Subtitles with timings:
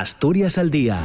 [0.00, 0.98] Asturias al Día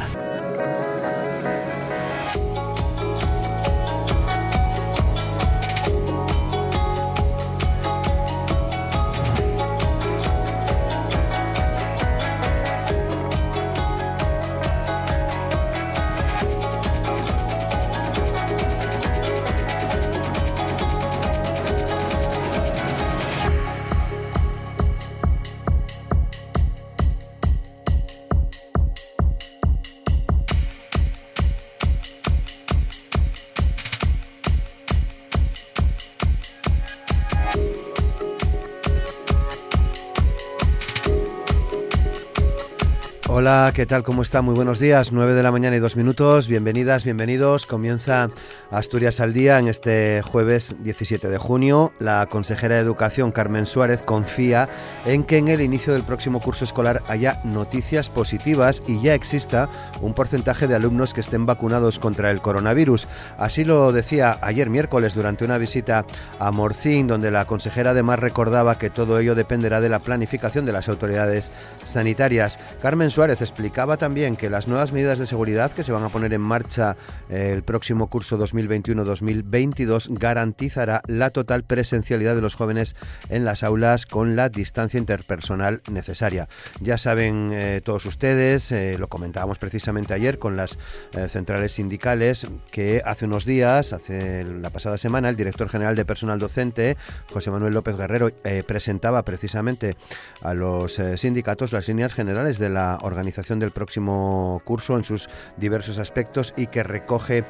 [43.73, 44.03] ¿qué tal?
[44.03, 44.41] ¿Cómo está?
[44.41, 45.11] Muy buenos días.
[45.11, 46.47] 9 de la mañana y dos minutos.
[46.47, 47.65] Bienvenidas, bienvenidos.
[47.65, 48.29] Comienza
[48.69, 51.93] Asturias al Día en este jueves 17 de junio.
[51.99, 54.67] La consejera de Educación, Carmen Suárez, confía
[55.05, 59.69] en que en el inicio del próximo curso escolar haya noticias positivas y ya exista
[60.01, 63.07] un porcentaje de alumnos que estén vacunados contra el coronavirus.
[63.37, 66.05] Así lo decía ayer miércoles durante una visita
[66.39, 70.73] a Morcín, donde la consejera además recordaba que todo ello dependerá de la planificación de
[70.73, 71.51] las autoridades
[71.85, 72.59] sanitarias.
[72.81, 76.33] Carmen Suárez explicaba también que las nuevas medidas de seguridad que se van a poner
[76.33, 76.97] en marcha
[77.29, 82.95] eh, el próximo curso 2021-2022 garantizará la total presencialidad de los jóvenes
[83.29, 86.49] en las aulas con la distancia interpersonal necesaria.
[86.79, 90.79] Ya saben eh, todos ustedes, eh, lo comentábamos precisamente ayer con las
[91.27, 96.39] centrales sindicales, que hace unos días, hace la pasada semana, el director general de personal
[96.39, 96.97] docente,
[97.31, 98.31] José Manuel López Guerrero,
[98.65, 99.97] presentaba precisamente
[100.41, 105.97] a los sindicatos las líneas generales de la organización del próximo curso en sus diversos
[105.97, 107.43] aspectos y que recoge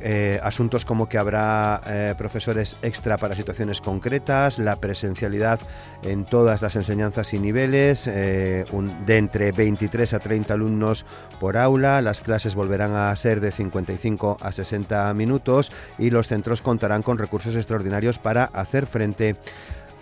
[0.00, 5.60] eh, asuntos como que habrá eh, profesores extra para situaciones concretas, la presencialidad
[6.02, 8.64] en todas las enseñanzas y niveles, eh,
[9.06, 11.06] de entre 23 a 30 alumnos
[11.40, 16.62] por aula, las clases volverán a ser de 55 a 60 minutos y los centros
[16.62, 19.36] contarán con recursos extraordinarios para hacer frente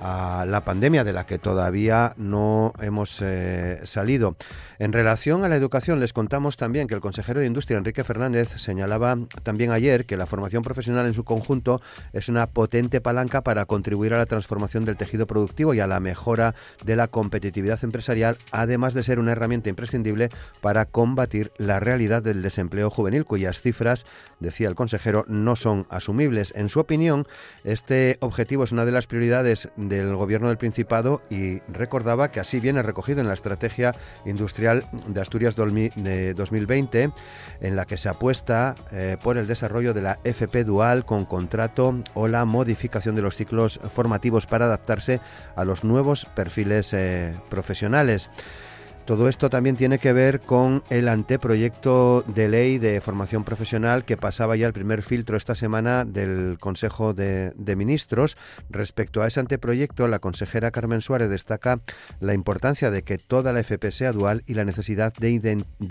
[0.05, 4.37] a la pandemia de la que todavía no hemos eh, salido.
[4.79, 8.51] En relación a la educación, les contamos también que el consejero de Industria, Enrique Fernández,
[8.57, 11.81] señalaba también ayer que la formación profesional en su conjunto
[12.13, 16.01] es una potente palanca para contribuir a la transformación del tejido productivo y a la
[16.01, 16.55] mejora
[16.85, 20.29] de la competitividad empresarial, además de ser una herramienta imprescindible
[20.61, 24.05] para combatir la realidad del desempleo juvenil, cuyas cifras,
[24.39, 26.53] decía el consejero, no son asumibles.
[26.57, 27.27] En su opinión,
[27.65, 32.41] este objetivo es una de las prioridades de del Gobierno del Principado y recordaba que
[32.41, 33.95] así viene recogido en la Estrategia
[34.25, 37.11] Industrial de Asturias de 2020,
[37.61, 41.95] en la que se apuesta eh, por el desarrollo de la FP Dual con contrato
[42.15, 45.21] o la modificación de los ciclos formativos para adaptarse
[45.57, 48.31] a los nuevos perfiles eh, profesionales.
[49.05, 54.17] Todo esto también tiene que ver con el anteproyecto de ley de formación profesional que
[54.17, 58.39] pasaba ya el primer filtro esta semana del Consejo de, Ministros.
[58.71, 61.81] Respecto a ese anteproyecto, la consejera Carmen Suárez destaca
[62.21, 65.31] la importancia de que toda la FP sea dual y la necesidad de,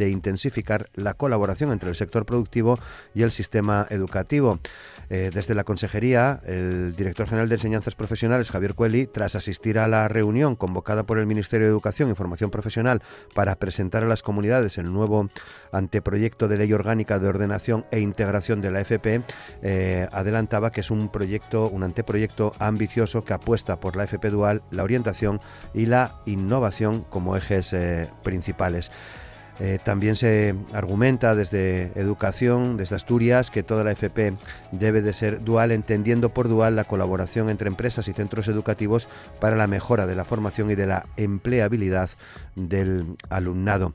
[0.09, 2.79] intensificar la colaboración entre el sector productivo
[3.13, 4.59] y el sistema educativo.
[5.11, 9.87] Eh, desde la Consejería, el director general de Enseñanzas Profesionales, Javier Cueli, tras asistir a
[9.87, 13.02] la reunión convocada por el Ministerio de Educación y Formación Profesional
[13.33, 15.27] para presentar a las comunidades el nuevo
[15.71, 19.23] anteproyecto de ley orgánica de ordenación e integración de la FP,
[19.61, 24.63] eh, adelantaba que es un proyecto, un anteproyecto ambicioso que apuesta por la FP dual,
[24.71, 25.39] la orientación
[25.73, 28.91] y la innovación como ejes eh, principales.
[29.59, 34.33] Eh, también se argumenta desde educación, desde Asturias, que toda la FP
[34.71, 39.07] debe de ser dual, entendiendo por dual la colaboración entre empresas y centros educativos
[39.39, 42.09] para la mejora de la formación y de la empleabilidad
[42.55, 43.93] del alumnado.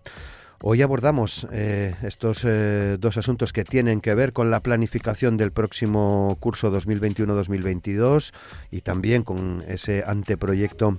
[0.60, 5.52] Hoy abordamos eh, estos eh, dos asuntos que tienen que ver con la planificación del
[5.52, 8.32] próximo curso 2021-2022
[8.72, 10.98] y también con ese anteproyecto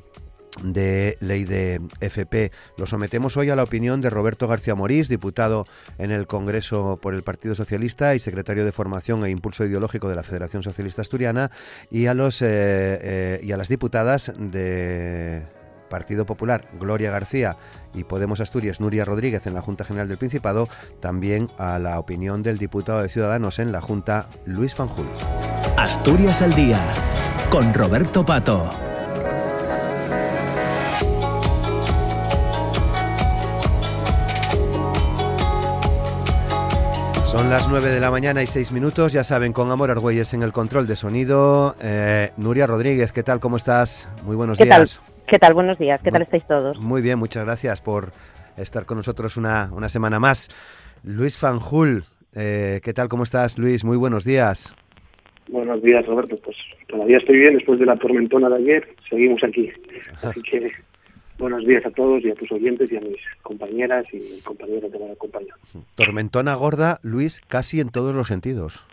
[0.64, 2.52] de ley de FP.
[2.78, 5.66] Lo sometemos hoy a la opinión de Roberto García Morís, diputado
[5.98, 10.16] en el Congreso por el Partido Socialista y secretario de Formación e Impulso Ideológico de
[10.16, 11.52] la Federación Socialista Asturiana,
[11.92, 15.44] y a los eh, eh, y a las diputadas de
[15.90, 17.58] Partido Popular, Gloria García
[17.94, 20.70] y Podemos Asturias, Nuria Rodríguez en la Junta General del Principado,
[21.00, 25.08] también a la opinión del diputado de Ciudadanos en la Junta, Luis Fanjul.
[25.78, 26.80] Asturias al día,
[27.50, 28.89] con Roberto Pato.
[37.30, 40.42] Son las 9 de la mañana y 6 minutos, ya saben, con Amor Argüelles en
[40.42, 41.76] el control de sonido.
[41.80, 43.40] Eh, Nuria Rodríguez, ¿qué tal?
[43.40, 44.10] ¿Cómo estás?
[44.24, 45.00] Muy buenos ¿Qué días.
[45.00, 45.26] Tal?
[45.28, 45.54] ¿Qué tal?
[45.54, 46.80] Buenos días, ¿qué tal estáis todos?
[46.80, 48.14] Muy bien, muchas gracias por
[48.58, 50.50] estar con nosotros una, una semana más.
[51.04, 52.04] Luis Fanjul,
[52.34, 53.08] eh, ¿qué tal?
[53.10, 53.86] ¿Cómo estás, Luis?
[53.86, 54.76] Muy buenos días.
[55.50, 56.36] Buenos días, Roberto.
[56.44, 58.96] Pues todavía estoy bien después de la tormentona de ayer.
[59.08, 59.72] Seguimos aquí.
[60.24, 60.72] Así que
[61.40, 65.00] buenos días a todos y a tus oyentes y a mis compañeras y compañeros de
[65.00, 65.56] la compañía.
[65.96, 68.86] Tormentona gorda, Luis, casi en todos los sentidos.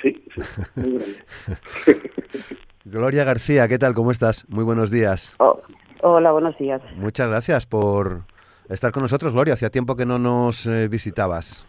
[0.00, 0.40] Sí, sí
[0.76, 1.16] muy grande.
[2.84, 3.94] Gloria García, ¿qué tal?
[3.94, 4.48] ¿Cómo estás?
[4.48, 5.34] Muy buenos días.
[5.38, 5.60] Oh,
[6.02, 6.80] hola, buenos días.
[6.96, 8.22] Muchas gracias por
[8.68, 9.54] estar con nosotros, Gloria.
[9.54, 11.66] Hacía tiempo que no nos eh, visitabas.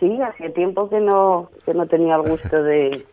[0.00, 3.04] Sí, hacía tiempo que no, que no tenía el gusto de,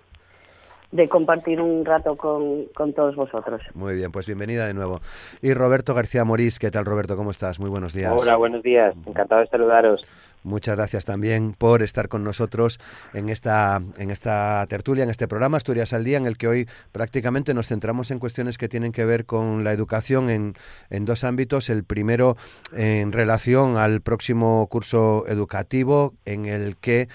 [0.91, 3.61] de compartir un rato con, con, todos vosotros.
[3.75, 4.99] Muy bien, pues bienvenida de nuevo.
[5.41, 7.15] Y Roberto García Morís, ¿qué tal Roberto?
[7.15, 7.59] ¿Cómo estás?
[7.59, 8.13] Muy buenos días.
[8.15, 8.95] Hola, buenos días.
[9.05, 10.03] Encantado de saludaros.
[10.43, 12.79] Muchas gracias también por estar con nosotros
[13.13, 16.67] en esta, en esta tertulia, en este programa Asturias al Día, en el que hoy
[16.91, 20.55] prácticamente nos centramos en cuestiones que tienen que ver con la educación en,
[20.89, 21.69] en dos ámbitos.
[21.69, 22.37] El primero
[22.73, 27.09] en relación al próximo curso educativo, en el que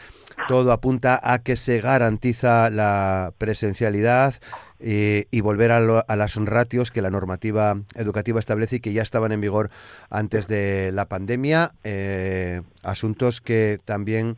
[0.49, 4.35] todo apunta a que se garantiza la presencialidad
[4.87, 8.93] eh, y volver a, lo, a, las ratios que la normativa educativa establece y que
[8.93, 9.71] ya estaban en vigor
[10.11, 11.73] antes de la pandemia.
[11.85, 14.37] Eh, asuntos que también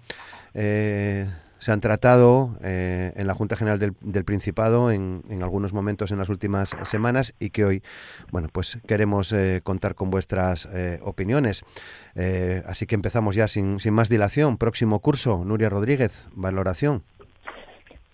[0.54, 1.28] eh,
[1.58, 6.28] se han tratado en la Junta General del, Principado en, en, algunos momentos en las
[6.28, 7.82] últimas semanas y que hoy,
[8.30, 9.34] bueno, pues queremos
[9.64, 10.68] contar con vuestras
[11.00, 11.64] opiniones.
[12.66, 14.58] así que empezamos ya sin, sin más dilación.
[14.58, 17.02] Próximo curso, Nuria Rodríguez, valoración.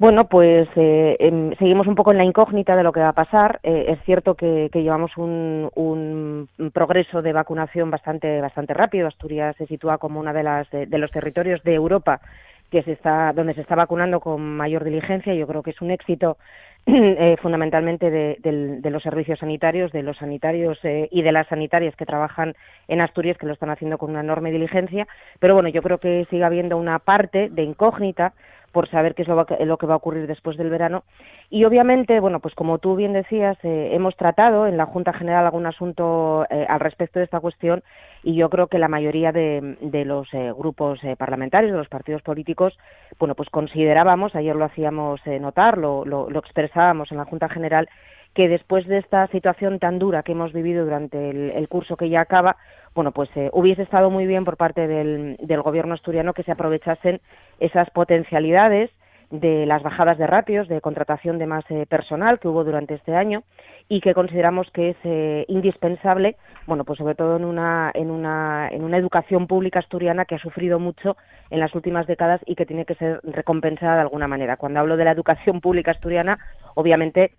[0.02, 3.12] Bueno, pues eh, eh, seguimos un poco en la incógnita de lo que va a
[3.12, 3.60] pasar.
[3.62, 9.06] Eh, es cierto que, llevamos un, progreso de vacunación bastante bastante rápido.
[9.06, 12.20] Asturias se sitúa como una de de, los territorios de Europa
[12.68, 15.34] que se está donde se está vacunando con mayor diligencia.
[15.34, 16.36] Yo creo que es un éxito
[16.86, 21.46] eh, fundamentalmente de, de, de, los servicios sanitarios, de los sanitarios eh, y de las
[21.46, 22.54] sanitarias que trabajan
[22.88, 25.06] en Asturias, que lo están haciendo con una enorme diligencia.
[25.38, 28.32] Pero bueno, yo creo que sigue habiendo una parte de incógnita
[28.72, 31.04] por saber qué es lo, lo, que va a ocurrir después del verano.
[31.50, 35.44] Y obviamente, bueno, pues como tú bien decías, eh, hemos tratado en la Junta General
[35.44, 37.82] algún asunto eh, al respecto de esta cuestión
[38.24, 39.76] y yo creo que la mayoría de,
[40.06, 42.78] los eh, grupos parlamentarios, de los partidos políticos,
[43.18, 47.88] bueno, pues considerábamos, ayer lo hacíamos notar, lo, lo, lo expresábamos en la Junta General,
[48.34, 52.20] que después de esta situación tan dura que hemos vivido durante el, curso que ya
[52.20, 52.56] acaba,
[52.94, 56.52] bueno, pues eh, hubiese estado muy bien por parte del, del gobierno asturiano que se
[56.52, 57.20] aprovechasen
[57.60, 58.90] esas potencialidades
[59.32, 63.16] de las bajadas de ratios, de contratación de más eh, personal que hubo durante este
[63.16, 63.44] año
[63.88, 66.36] y que consideramos que es eh, indispensable,
[66.66, 70.38] bueno, pues sobre todo en una, en, una, en una educación pública asturiana que ha
[70.38, 71.16] sufrido mucho
[71.48, 74.58] en las últimas décadas y que tiene que ser recompensada de alguna manera.
[74.58, 76.38] Cuando hablo de la educación pública asturiana,
[76.74, 77.32] obviamente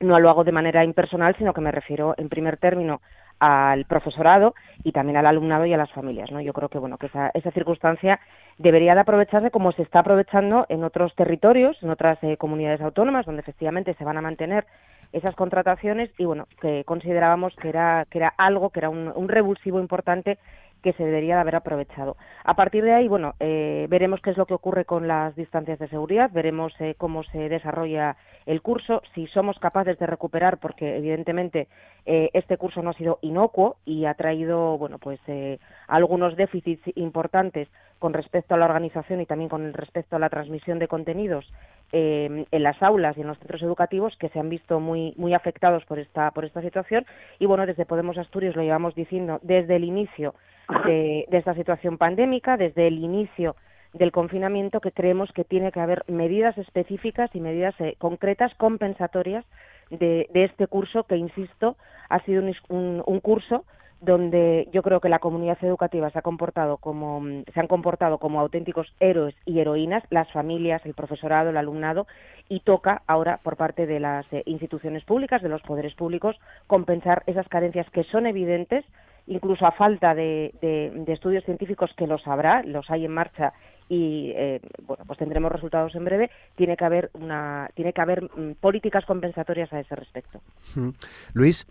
[0.00, 3.00] no lo hago de manera impersonal, sino que me refiero en primer término
[3.38, 6.40] al profesorado y también al alumnado y a las familias, ¿no?
[6.40, 8.18] Yo creo que bueno que esa, esa circunstancia
[8.58, 13.26] debería de aprovecharse como se está aprovechando en otros territorios, en otras eh, comunidades autónomas,
[13.26, 14.64] donde efectivamente se van a mantener
[15.12, 19.28] esas contrataciones y bueno que considerábamos que era que era algo que era un, un
[19.28, 20.38] revulsivo importante
[20.86, 22.16] que se debería de haber aprovechado.
[22.44, 25.80] A partir de ahí, bueno, eh, veremos qué es lo que ocurre con las distancias
[25.80, 28.16] de seguridad, veremos eh, cómo se desarrolla
[28.46, 31.66] el curso, si somos capaces de recuperar, porque evidentemente
[32.06, 36.82] eh, este curso no ha sido inocuo y ha traído, bueno, pues eh, algunos déficits
[36.94, 37.66] importantes
[37.98, 41.52] con respecto a la organización y también con respecto a la transmisión de contenidos
[41.92, 45.34] eh, en las aulas y en los centros educativos que se han visto muy muy
[45.34, 47.06] afectados por esta por esta situación
[47.38, 50.34] y bueno desde Podemos Asturias lo llevamos diciendo desde el inicio
[50.84, 53.56] de, esta situación pandémica, desde el inicio
[53.92, 59.44] del confinamiento, que creemos que tiene que haber medidas específicas y medidas eh, concretas, compensatorias
[59.90, 61.76] de, de, este curso, que, insisto,
[62.08, 63.64] ha sido un, un, un, curso
[64.00, 68.40] donde yo creo que la comunidad educativa se ha comportado como se han comportado como
[68.40, 72.06] auténticos héroes y heroínas las familias el profesorado el alumnado
[72.50, 77.22] y toca ahora por parte de las eh, instituciones públicas de los poderes públicos compensar
[77.26, 78.84] esas carencias que son evidentes
[79.26, 83.52] incluso a falta de, de, de, estudios científicos que los habrá, los hay en marcha
[83.88, 88.24] y eh, bueno pues tendremos resultados en breve tiene que haber una tiene que haber
[88.24, 90.40] mm, políticas compensatorias a ese respecto.
[91.34, 91.66] Luis.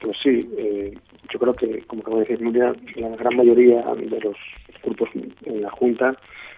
[0.00, 0.94] Pues sí eh,
[1.32, 4.36] yo creo que como acabo de decir Nuria la gran mayoría de los
[4.82, 6.16] grupos en la junta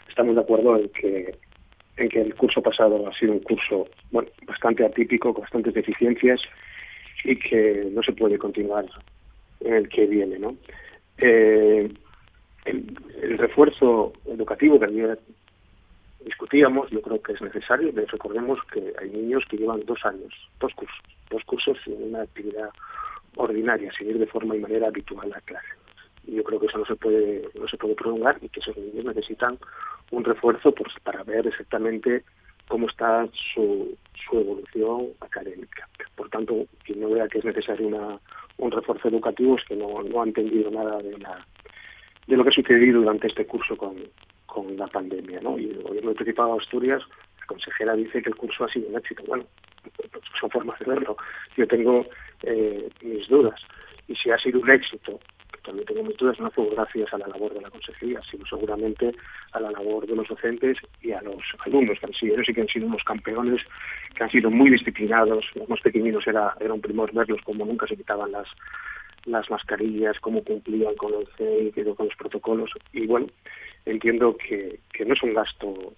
[0.09, 1.37] estamos de acuerdo en que
[1.97, 6.41] en que el curso pasado ha sido un curso bueno bastante atípico con bastantes deficiencias
[7.23, 8.87] y que no se puede continuar
[9.65, 10.57] en el que viene, ¿no?
[11.19, 11.93] Eh,
[12.65, 15.19] el, refuerzo educativo que ayer
[16.25, 17.93] discutíamos, yo creo que es necesario.
[17.95, 20.99] Recordemos que hay niños que llevan dos años, dos cursos,
[21.31, 22.71] dos cursos sin una actividad
[23.37, 25.67] ordinaria, sin ir de forma y manera habitual a clase.
[26.27, 29.05] yo creo que eso no se puede no se puede prolongar y que esos niños
[29.05, 29.59] necesitan
[30.11, 32.25] un refuerzo pues, para ver exactamente
[32.69, 35.89] cómo está su, su evolución académica.
[36.17, 38.19] Por tanto, quien no vea que es necesario una,
[38.59, 41.17] un refuerzo educativo es que no, ha entendido nada de,
[42.37, 43.97] lo que ha sucedido durante este curso con,
[44.47, 45.41] con la pandemia.
[45.41, 45.59] ¿no?
[45.59, 47.03] Y el gobierno del Principado de Asturias,
[47.41, 49.23] la consejera dice que el curso ha sido un éxito.
[49.27, 49.45] Bueno,
[50.41, 51.17] son formas de verlo.
[51.57, 52.07] Yo tengo
[52.43, 53.61] eh, mis dudas.
[54.09, 55.19] Y si ha sido un éxito
[55.65, 59.15] también tengo mis dudas, no fue gracias a la labor de la consejería, sino seguramente
[59.53, 62.61] a la labor de los docentes y a los alumnos, que han sido, ellos que
[62.61, 63.63] han sido unos campeones,
[64.15, 67.87] que han sido muy disciplinados, los más pequeñinos era, era un primor verlos como nunca
[67.87, 68.49] se quitaban las
[69.27, 72.71] las mascarillas, cómo cumplían con el CEI, con los protocolos.
[72.93, 73.27] Y bueno,
[73.87, 75.95] entiendo que, que no es un gasto,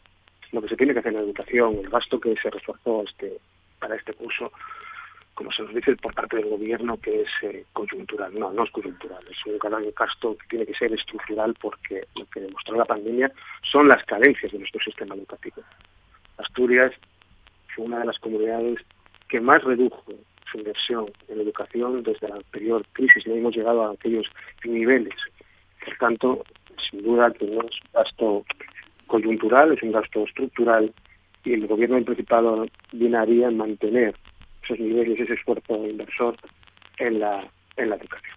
[0.52, 3.38] lo que se tiene que hacer en la educación, el gasto que se reforzó este,
[3.78, 4.52] para este curso,
[5.36, 8.36] como se nos dice por parte del gobierno, que es eh, coyuntural.
[8.36, 12.24] No, no es coyuntural, es un gran gasto que tiene que ser estructural porque lo
[12.26, 13.30] que demostró la pandemia
[13.62, 15.62] son las carencias de nuestro sistema educativo.
[16.38, 16.92] Asturias
[17.74, 18.78] fue una de las comunidades
[19.28, 20.04] que más redujo
[20.50, 24.26] su inversión en educación desde la anterior crisis y hemos llegado a aquellos
[24.64, 25.14] niveles.
[25.84, 26.44] Por tanto,
[26.90, 28.44] sin duda que no es un gasto
[29.06, 30.94] coyuntural, es un gasto estructural
[31.44, 34.14] y el gobierno del Principado viene en mantener
[34.66, 36.36] esos niveles, ese esfuerzo inversor
[36.98, 38.36] en la, en la educación.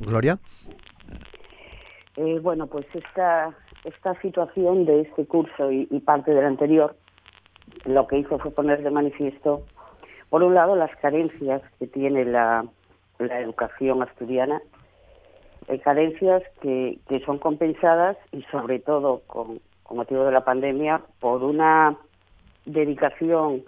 [0.00, 0.38] Gloria.
[2.16, 6.96] Eh, bueno, pues esta, esta situación de este curso y, parte del anterior
[7.84, 9.64] lo que hizo fue poner de manifiesto,
[10.28, 12.66] por un lado, las carencias que tiene la,
[13.18, 14.60] la educación asturiana,
[15.68, 21.00] eh, carencias que, que son compensadas y sobre todo con, con motivo de la pandemia
[21.20, 21.96] por una
[22.66, 23.64] dedicación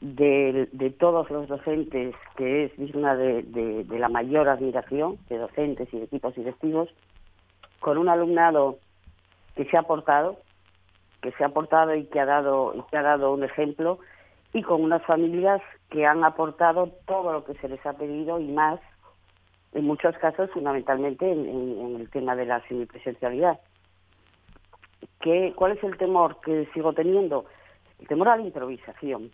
[0.00, 6.04] de, todos los docentes, que es digna de, la mayor admiración de docentes y de
[6.04, 6.88] equipos directivos,
[7.80, 8.78] con un alumnado
[9.54, 10.38] que se ha aportado,
[11.22, 13.98] que se ha aportado y que ha dado, y que ha dado un ejemplo,
[14.52, 18.48] y con unas familias que han aportado todo lo que se les ha pedido y
[18.48, 18.80] más,
[19.72, 23.60] en muchos casos fundamentalmente en, el tema de la semipresencialidad.
[25.20, 27.44] ¿Qué, ¿Cuál es el temor que sigo teniendo?
[28.00, 29.30] El temor a la improvisación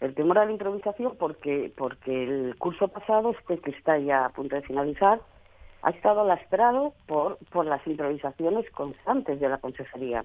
[0.00, 4.28] el temor a la improvisación porque, porque el curso pasado, este que está ya a
[4.30, 5.20] punto de finalizar,
[5.82, 10.24] ha estado lastrado por, por las improvisaciones constantes de la consejería,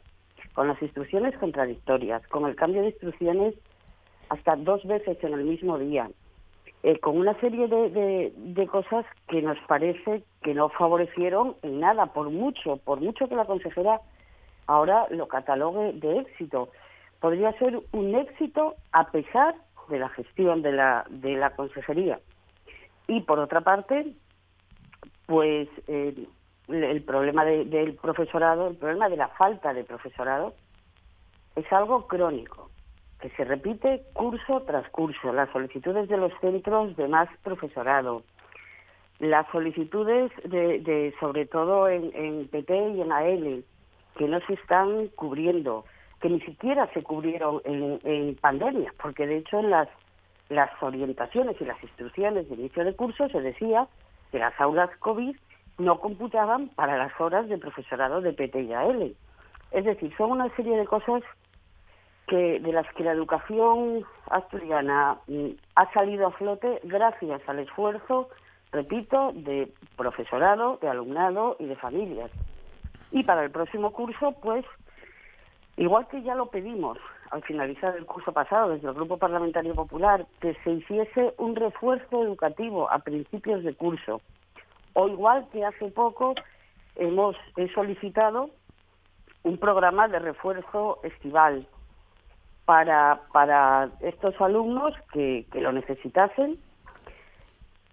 [0.54, 3.56] con las instrucciones contradictorias, con el cambio de instrucciones
[4.30, 6.10] hasta dos veces en el mismo día,
[6.84, 12.08] eh, con una serie de, de, cosas que nos parece que no favorecieron en nada,
[12.08, 14.02] por mucho, por mucho que la consejera
[14.68, 16.70] ahora lo catalogue de éxito.
[17.20, 19.56] Podría ser un éxito a pesar
[19.90, 22.20] de la gestión de la, de la consejería.
[23.08, 24.14] Y por otra parte,
[25.26, 26.28] pues eh,
[26.68, 30.54] el problema del profesorado, el problema de la falta de profesorado,
[31.56, 32.70] es algo crónico,
[33.20, 35.32] que se repite curso tras curso.
[35.32, 38.24] Las solicitudes de los centros de más profesorado,
[39.20, 43.64] las solicitudes de, de sobre todo en, en PT y en AL,
[44.18, 45.86] que no se están cubriendo,
[46.22, 49.88] que ni siquiera se cubrieron en, pandemia, porque de hecho en las,
[50.50, 53.88] las orientaciones y las instrucciones de inicio de curso se decía
[54.32, 55.36] que las aulas COVID
[55.78, 59.16] no computaban para las horas de profesorado de PT y AL.
[59.72, 61.22] Es decir, son una serie de cosas
[62.28, 68.30] que de las que la educación asturiana mm, ha salido a flote gracias al esfuerzo,
[68.72, 72.32] repito, de profesorado, de alumnado y de familias.
[73.12, 74.66] Y para el próximo curso, pues
[75.78, 76.98] Igual que ya lo pedimos
[77.32, 82.24] al finalizar el curso pasado desde el Grupo Parlamentario Popular, que se hiciese un refuerzo
[82.24, 84.22] educativo a principios de curso.
[84.94, 86.36] O igual que hace poco
[86.96, 87.36] hemos
[87.74, 88.50] solicitado
[89.44, 91.68] un programa de refuerzo estival
[92.64, 96.58] para, para estos alumnos que, que lo necesitasen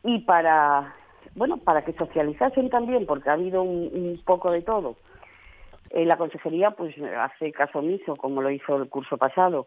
[0.05, 0.95] y para
[1.35, 4.97] bueno para que socializasen también porque ha habido un poco de todo
[5.93, 9.67] eh, la consejería pues hace caso omiso, como lo hizo el curso pasado.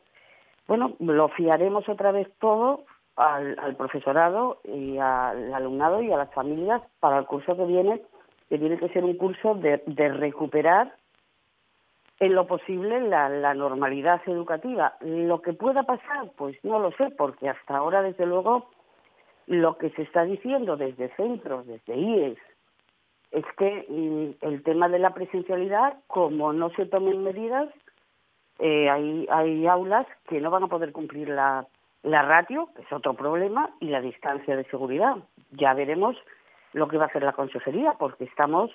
[0.68, 6.82] Bueno, lo fiaremos otra vez todo al, profesorado y al alumnado y a las familias
[7.00, 8.02] para el curso que viene,
[8.50, 9.78] que tiene que ser un curso de,
[10.10, 10.96] recuperar
[12.20, 14.96] en lo posible la, la, normalidad educativa.
[15.02, 18.70] Lo que pueda pasar, pues no lo sé, porque hasta ahora, desde luego,
[19.46, 22.40] lo que se está diciendo desde centros, desde IES,
[23.32, 27.70] es que mm, el tema de la presencialidad, como no se tomen medidas,
[28.60, 31.68] eh, hay, hay aulas que no van a poder cumplir la,
[32.04, 35.18] la ratio, que es otro problema, y la distancia de seguridad.
[35.52, 36.16] Ya veremos
[36.74, 38.72] lo que va a hacer la consejería, porque estamos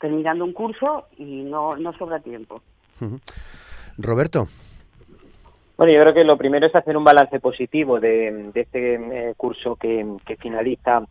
[0.00, 2.60] terminando un curso y no, no sobra tiempo.
[3.98, 4.46] Roberto.
[5.76, 9.76] Bueno, yo creo que lo primero es hacer un balance positivo de, este eh, curso
[9.76, 10.06] que,
[10.38, 11.02] finaliza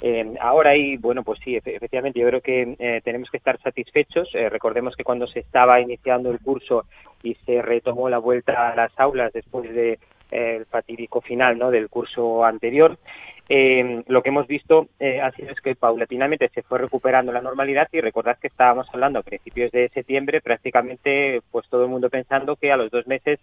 [0.00, 4.30] eh, ahora y bueno, pues sí, efectivamente, yo creo que eh, tenemos que estar satisfechos.
[4.32, 6.84] recordemos que cuando se estaba iniciando el curso
[7.22, 9.98] y se retomó la vuelta a las aulas después de
[10.30, 11.70] el fatídico final ¿no?
[11.70, 12.98] del curso anterior,
[13.48, 18.02] lo que hemos visto ha sido es que paulatinamente se fue recuperando la normalidad y
[18.02, 22.70] recordad que estábamos hablando a principios de septiembre prácticamente pues todo el mundo pensando que
[22.70, 23.40] a los dos meses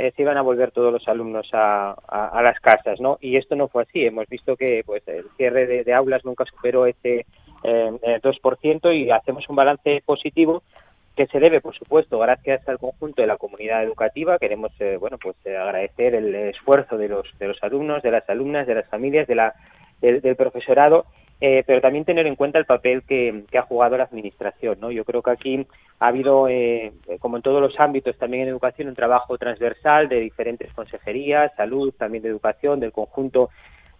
[0.00, 1.94] eh, se iban a volver todos los alumnos a,
[2.42, 3.18] las casas, ¿no?
[3.20, 4.04] Y esto no fue así.
[4.04, 7.26] Hemos visto que pues el cierre de, aulas nunca superó ese
[7.62, 10.62] eh, 2% y hacemos un balance positivo
[11.16, 14.38] que se debe, por supuesto, gracias al conjunto de la comunidad educativa.
[14.38, 18.28] Queremos, eh, bueno, pues eh, agradecer el esfuerzo de los de los alumnos, de las
[18.30, 19.54] alumnas, de las familias, de la
[20.00, 21.04] del profesorado
[21.40, 24.78] eh, pero también tener en cuenta el papel que, ha jugado la Administración.
[24.78, 24.90] ¿no?
[24.90, 25.66] Yo creo que aquí
[25.98, 30.20] ha habido, eh, como en todos los ámbitos, también en educación, un trabajo transversal de
[30.20, 33.48] diferentes consejerías, salud, también de educación, del conjunto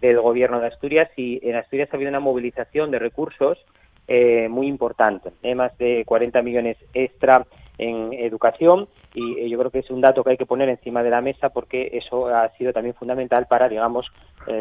[0.01, 3.59] del Gobierno de Asturias, y en Asturias ha habido una movilización de recursos
[4.09, 7.47] eh, muy importante, más de 40 millones extra
[7.79, 11.11] en educación y yo creo que es un dato que hay que poner encima de
[11.11, 14.07] la mesa porque eso ha sido también fundamental para, digamos,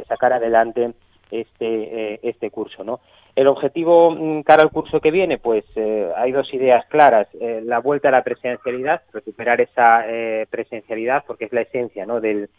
[0.07, 0.93] sacar adelante
[1.31, 2.83] este, eh, este curso.
[2.83, 2.99] ¿no?
[3.35, 7.27] El objetivo mm, cara al curso que viene, pues eh, hay dos ideas claras.
[7.39, 10.05] Eh, la vuelta a la presencialidad, recuperar esa
[10.49, 12.19] presencialidad, porque es la esencia ¿no?
[12.19, 12.49] del,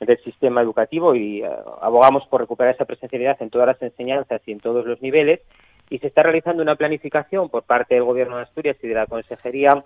[0.00, 1.42] del sistema educativo y
[1.80, 5.40] abogamos por recuperar esa presencialidad en todas las enseñanzas y en todos los niveles.
[5.90, 9.06] Y se está realizando una planificación por parte del Gobierno de Asturias y de la
[9.06, 9.84] Consejería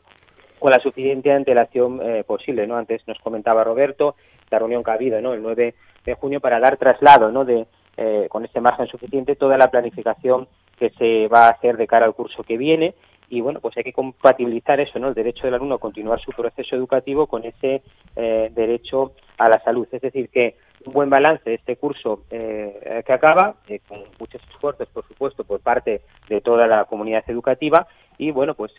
[0.59, 2.67] con la suficiente antelación posible.
[2.67, 2.77] ¿no?
[2.77, 4.17] Antes nos comentaba Roberto
[4.51, 5.33] la reunión que ha habido ¿no?
[5.35, 5.75] el 9
[6.05, 7.45] de junio para dar traslado ¿no?
[7.45, 11.87] de, eh, con ese margen suficiente toda la planificación que se va a hacer de
[11.87, 12.95] cara al curso que viene.
[13.29, 16.33] Y bueno pues hay que compatibilizar eso no el derecho del alumno a continuar su
[16.33, 17.83] proceso educativo con ese
[18.17, 19.89] eh, derecho a la salud.
[19.91, 23.57] Es decir que un buen balance de este curso eh, que acaba
[23.89, 27.87] con muchos esfuerzos por supuesto por parte de toda la comunidad educativa.
[28.19, 28.73] Y bueno pues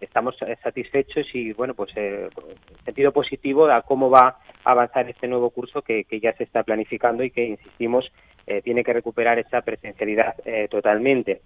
[0.00, 2.30] estamos satisfechos y bueno pues en
[2.84, 7.22] sentido positivo a cómo va a avanzar este nuevo curso que, ya se está planificando
[7.22, 8.10] y que insistimos
[8.46, 11.40] eh, tiene que recuperar esa presencialidad eh, totalmente.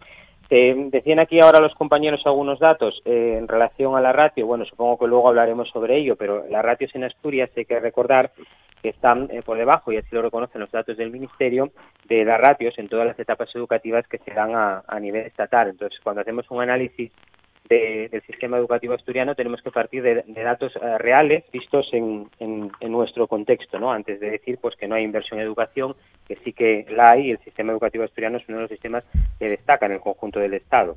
[0.49, 4.47] decían aquí ahora los compañeros algunos datos eh, en relación a la ratio.
[4.47, 8.33] Bueno, supongo que luego hablaremos sobre ello, pero las ratios en Asturias hay que recordar
[8.83, 11.71] que están por debajo, y así lo reconocen los datos del Ministerio,
[12.09, 15.69] de las ratios en todas las etapas educativas que se dan a, a nivel estatal.
[15.69, 17.13] Entonces, cuando hacemos un análisis
[17.71, 23.29] del sistema educativo asturiano tenemos que partir de, datos eh, reales vistos en, en, nuestro
[23.29, 23.93] contexto, ¿no?
[23.93, 25.95] Antes de decir pues que no hay inversión en educación,
[26.27, 29.05] que sí que la hay y el sistema educativo asturiano es uno de los sistemas
[29.39, 30.97] que destaca en el conjunto del Estado.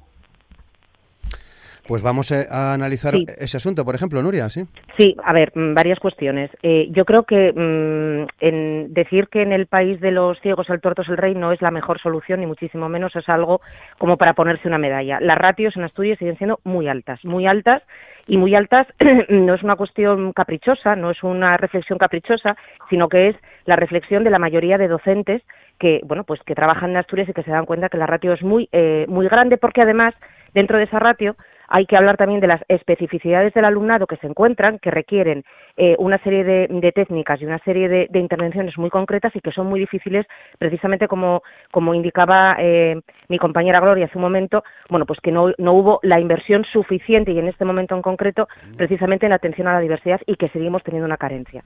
[1.88, 4.64] Pues vamos eh, a analizar ese asunto, por ejemplo, Nuria, ¿sí?
[4.98, 6.50] Sí, a ver, mm, varias cuestiones.
[6.64, 10.80] Eh, yo creo que mm, en decir que en el país de los ciegos el
[10.80, 13.60] tuerto es el rey no es la mejor solución, ni muchísimo menos es algo
[13.98, 15.20] como para ponerse una medalla.
[15.20, 17.84] Las ratios en Asturias siguen siendo muy altas, muy altas,
[18.28, 18.88] y muy altas
[19.30, 22.56] no es una cuestión caprichosa, no es una reflexión caprichosa,
[22.90, 25.42] sino que es la reflexión de la mayoría de docentes
[25.80, 28.34] que, bueno, pues que trabajan en Asturias y que se dan cuenta que la ratio
[28.34, 30.14] es muy, eh, muy grande porque además
[30.54, 31.36] dentro de esa ratio
[31.74, 35.44] hay que hablar también de las especificidades del alumnado que se encuentran, que requieren
[35.76, 39.66] eh, una serie de, técnicas y una serie de, intervenciones muy concretas y que son
[39.66, 40.28] muy difíciles,
[40.60, 45.52] precisamente como, como indicaba eh, mi compañera Gloria hace un momento, bueno, pues que no,
[45.58, 49.68] no hubo la inversión suficiente y en este momento en concreto, precisamente en la atención
[49.68, 51.64] a la diversidad y que seguimos teniendo una carencia.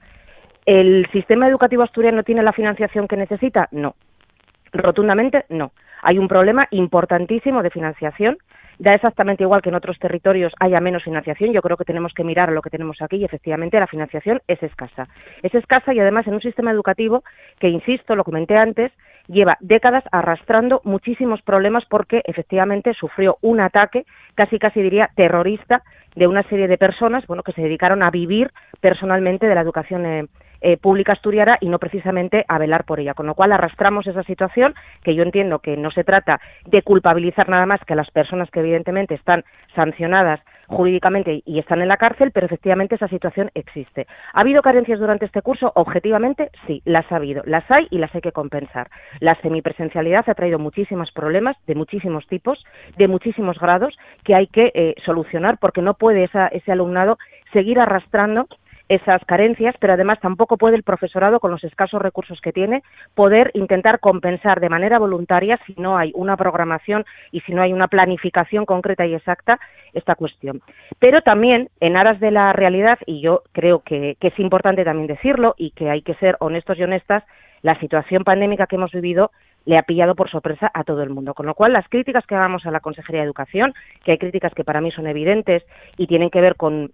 [0.64, 3.68] ¿El sistema educativo asturiano tiene la financiación que necesita?
[3.72, 3.94] No.
[4.72, 5.72] Rotundamente no.
[6.00, 8.38] Hay un problema importantísimo de financiación
[8.78, 11.52] Da exactamente igual que en otros territorios haya menos financiación.
[11.52, 14.62] Yo creo que tenemos que mirar lo que tenemos aquí y efectivamente la financiación es
[14.62, 15.08] escasa.
[15.42, 17.24] Es escasa y además en un sistema educativo
[17.58, 18.92] que, insisto, lo comenté antes,
[19.26, 25.82] lleva décadas arrastrando muchísimos problemas porque efectivamente sufrió un ataque, casi casi diría terrorista,
[26.14, 30.06] de una serie de personas bueno, que se dedicaron a vivir personalmente de la educación
[30.06, 30.26] eh,
[30.60, 33.14] eh, pública asturiana y no precisamente a velar por ella.
[33.14, 37.48] Con lo cual arrastramos esa situación que yo entiendo que no se trata de culpabilizar
[37.48, 39.44] nada más que a las personas que evidentemente están
[39.74, 44.06] sancionadas jurídicamente y están en la cárcel, pero efectivamente esa situación existe.
[44.34, 45.72] ¿Ha habido carencias durante este curso?
[45.74, 47.42] Objetivamente, sí, las ha habido.
[47.46, 48.90] Las hay y las hay que compensar.
[49.20, 52.62] La semipresencialidad ha traído muchísimos problemas de muchísimos tipos,
[52.96, 57.18] de muchísimos grados, que hay que eh, solucionar porque no puede ese alumnado
[57.52, 58.46] seguir arrastrando
[58.88, 62.82] esas carencias, pero además tampoco puede el profesorado, con los escasos recursos que tiene,
[63.14, 67.72] poder intentar compensar de manera voluntaria si no hay una programación y si no hay
[67.72, 69.58] una planificación concreta y exacta
[69.92, 70.62] esta cuestión.
[70.98, 75.54] Pero también, en aras de la realidad, y yo creo que, es importante también decirlo
[75.56, 77.24] y que hay que ser honestos y honestas,
[77.62, 79.30] la situación pandémica que hemos vivido
[79.64, 81.34] le ha pillado por sorpresa a todo el mundo.
[81.34, 83.74] Con lo cual, las críticas que hagamos a la Consejería de Educación,
[84.04, 85.64] que hay críticas que para mí son evidentes
[85.96, 86.92] y tienen que ver con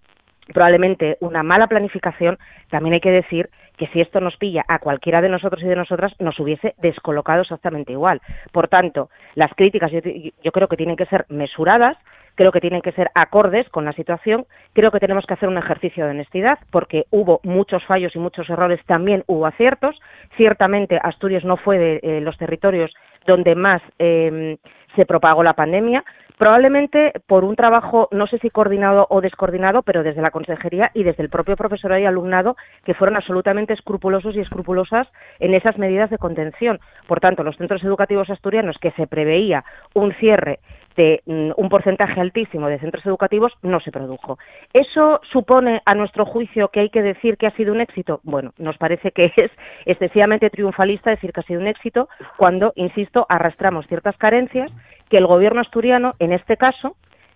[0.53, 2.37] probablemente una mala planificación,
[2.69, 5.75] también hay que decir que si esto nos pilla a cualquiera de nosotros y de
[5.75, 8.21] nosotras, nos hubiese descolocado exactamente igual.
[8.51, 9.99] Por tanto, las críticas yo,
[10.43, 11.97] yo creo que tienen que ser mesuradas,
[12.35, 15.57] creo que tienen que ser acordes con la situación, creo que tenemos que hacer un
[15.57, 19.99] ejercicio de honestidad porque hubo muchos fallos y muchos errores, también hubo aciertos,
[20.37, 22.93] ciertamente Asturias no fue de eh, los territorios
[23.25, 24.57] donde más eh,
[24.95, 26.03] se propagó la pandemia,
[26.37, 31.03] probablemente por un trabajo, no sé si coordinado o descoordinado, pero desde la consejería y
[31.03, 35.07] desde el propio profesorado y alumnado, que fueron absolutamente escrupulosos y escrupulosas
[35.39, 36.79] en esas medidas de contención.
[37.07, 40.59] Por tanto, los centros educativos asturianos que se preveía un cierre
[40.95, 44.37] de mm, un porcentaje altísimo de centros educativos no se produjo.
[44.73, 48.21] ¿Eso supone, a nuestro juicio, que hay que decir que ha sido un éxito?
[48.23, 49.51] Bueno, nos parece que es
[49.85, 54.71] excesivamente triunfalista decir que ha sido un éxito cuando, insisto, arrastramos ciertas carencias
[55.09, 56.95] que el gobierno asturiano, en este caso,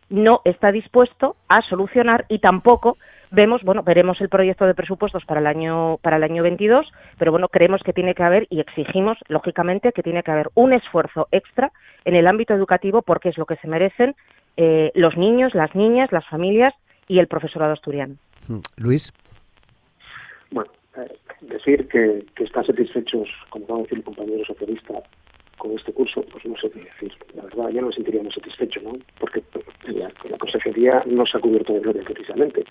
[0.10, 2.98] no está dispuesto a solucionar y tampoco
[3.32, 7.32] vemos, bueno, veremos el proyecto de presupuestos para el año para el año 22, pero
[7.32, 11.28] bueno, creemos que tiene que haber y exigimos lógicamente que tiene que haber un esfuerzo
[11.32, 11.72] extra
[12.06, 14.16] en el ámbito educativo porque es lo que se merecen
[14.58, 16.74] eh, los niños, las niñas, las familias
[17.08, 18.16] y el profesorado asturiano.
[18.48, 19.14] Mm, Luis.
[20.52, 24.96] Bueno, eh, decir que, que, están satisfechos, como va a decir el compañero socialista,
[25.60, 27.14] con este curso, pues no sé qué decir.
[27.36, 28.94] La verdad, yo no me sentiría muy satisfecho, ¿no?
[29.20, 29.44] Porque
[29.88, 32.66] la, la consejería no se ha cubierto de gloria precisamente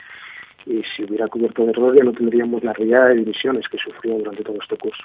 [0.68, 4.44] y si hubiera cubierto de ya no tendríamos la realidad de divisiones que sufrió durante
[4.44, 5.02] todo este curso.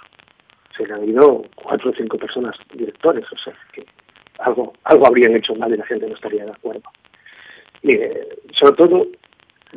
[0.76, 3.86] Se le han ido cuatro o cinco personas directores, o sea, que
[4.40, 6.84] algo, algo habrían hecho mal y la gente no estaría de acuerdo.
[7.84, 9.08] Mire, sobre todo,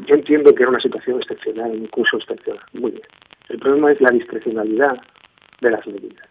[0.06, 3.06] yo entiendo que era una situación excepcional, un curso excepcional, muy bien.
[3.48, 5.00] El problema es la discrecionalidad
[5.60, 6.28] de las medidas,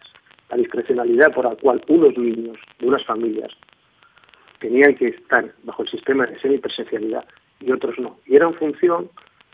[0.50, 3.50] la discrecionalidad por la cual unos niños de unas familias
[4.60, 7.24] tenían que estar bajo el sistema de semipresencialidad
[7.60, 8.18] y otros no.
[8.26, 9.10] Y era en función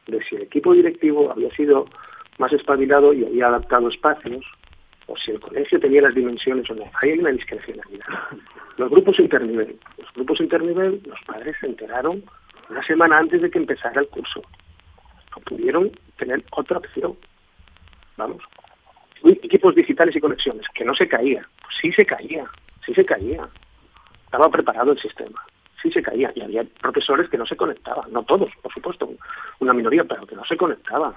[0.07, 1.87] de si el equipo directivo había sido
[2.38, 4.44] más espabilado y había adaptado espacios,
[5.07, 6.85] o si el colegio tenía las dimensiones o no.
[7.02, 8.07] Hay una discrecionalidad.
[8.78, 9.78] Los grupos internivel.
[9.98, 12.24] Los grupos internivel, los padres se enteraron
[12.70, 14.42] una semana antes de que empezara el curso.
[15.37, 17.16] No pudieron tener otra opción.
[18.16, 18.42] Vamos.
[19.24, 21.46] Equipos digitales y conexiones, que no se caía.
[21.61, 22.44] Pues sí se caía,
[22.85, 23.48] sí se caía.
[24.26, 25.42] Estaba preparado el sistema
[25.82, 29.11] sí se caía y había profesores que no se conectaban, no todos, por supuesto,
[29.58, 31.14] una minoría, pero que no se conectaban.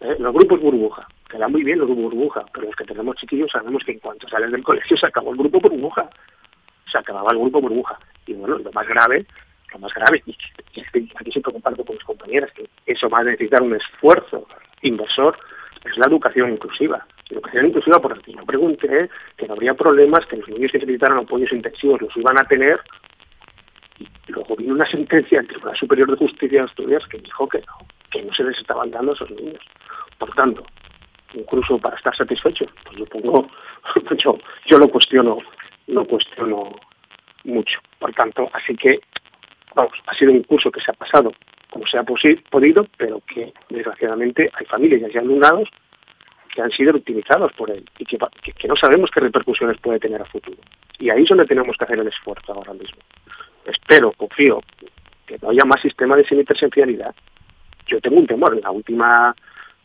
[0.00, 0.16] ¿Eh?
[0.18, 3.50] Los grupos burbuja, que dan muy bien los grupos burbuja, pero los que tenemos chiquillos
[3.50, 6.10] sabemos que en cuanto salen del colegio se acabó el grupo burbuja,
[6.90, 7.98] se acababa el grupo burbuja.
[8.26, 9.24] Y bueno, lo más grave,
[9.72, 10.36] lo más grave, y,
[10.72, 14.46] aquí siempre comparto con mis compañeras, que eso va a necesitar un esfuerzo
[14.82, 15.38] inversor,
[15.84, 17.06] es la educación inclusiva.
[17.28, 21.52] Educación inclusiva porque yo pregunté que no habría problemas, que los niños que necesitaran apoyos
[21.52, 22.80] intensivos los iban a tener,
[23.98, 27.58] y luego vino una sentencia del Tribunal Superior de Justicia de Asturias que dijo que
[27.58, 29.60] no, que no se les estaban dando a esos niños.
[30.18, 30.64] Por tanto,
[31.34, 33.48] incluso para estar satisfecho, pues yo pongo,
[34.18, 35.38] yo, yo lo cuestiono,
[35.88, 36.76] lo cuestiono
[37.44, 37.80] mucho.
[37.98, 39.00] Por tanto, así que,
[39.74, 41.32] vamos, ha sido un curso que se ha pasado
[41.70, 45.68] como se ha podido, pero que desgraciadamente hay familias y alumnados
[46.56, 48.18] que han sido utilizados por él y que,
[48.66, 50.56] no sabemos qué repercusiones puede tener a futuro.
[50.98, 52.98] Y ahí es donde tenemos que hacer el esfuerzo ahora mismo
[53.66, 54.62] espero, confío,
[55.26, 57.14] que no haya más sistema de semipresencialidad.
[57.86, 58.54] Yo tengo un temor.
[58.54, 59.34] En la última